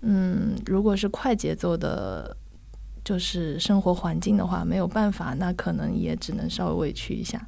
[0.00, 2.36] 嗯，如果是快节奏的，
[3.04, 7.40] 就是生活环境的话，没有办法，那可能也只能稍微委屈一下。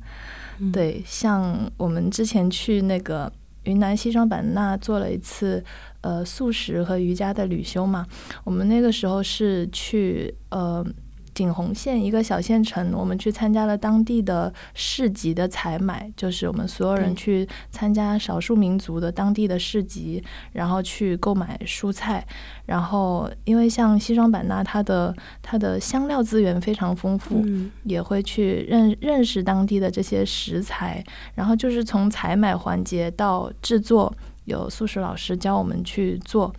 [0.59, 3.31] 嗯对，像我们之前去那个
[3.65, 5.63] 云南西双版纳做了一次
[6.01, 8.07] 呃素食和瑜伽的旅修嘛，
[8.45, 10.87] 我们那个时候是去呃
[11.37, 22.27] 景洪县一个小县城，我们去参加了当地的市集的采买，就是我们所有人去参加少数民族的当地的市集，然后去购买蔬菜，
[22.65, 27.71] 然后因为像西双版纳它的它的香料资源非常丰富，嗯。
[27.85, 34.11] 也会去认认识当地的这些食材，然后就是从采买环节到制作，
[34.47, 36.51] 有素食老师教我们去做，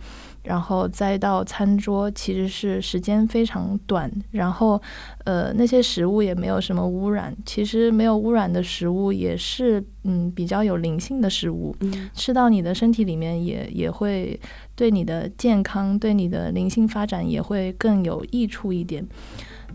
[0.42, 4.80] 然后再到餐桌，其实是时间非常短，然后
[5.24, 14.38] 呃那些食物也没有什么污染，其实没有污染的食物也是嗯比较有灵性的食物，嗯吃到你的身体里面也也会
[14.74, 19.06] 对你的健康、对你的灵性发展也会更有益处一点。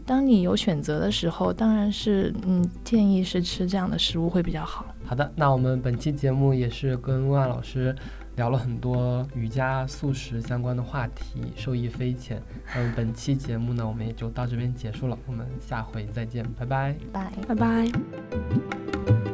[0.05, 4.85] 当你有选择的时候，当然是嗯建议是吃这样的食物会比较好。
[5.05, 7.95] 好的，那我们本期节目也是跟温安老师
[8.35, 12.41] 聊了很多瑜伽素食相关的话题，受益匪浅。
[12.75, 16.95] 那么本期节目呢，我们也就到这边结束了，我们下回再见，拜拜。
[17.11, 17.31] 拜。
[17.47, 19.32] 拜拜。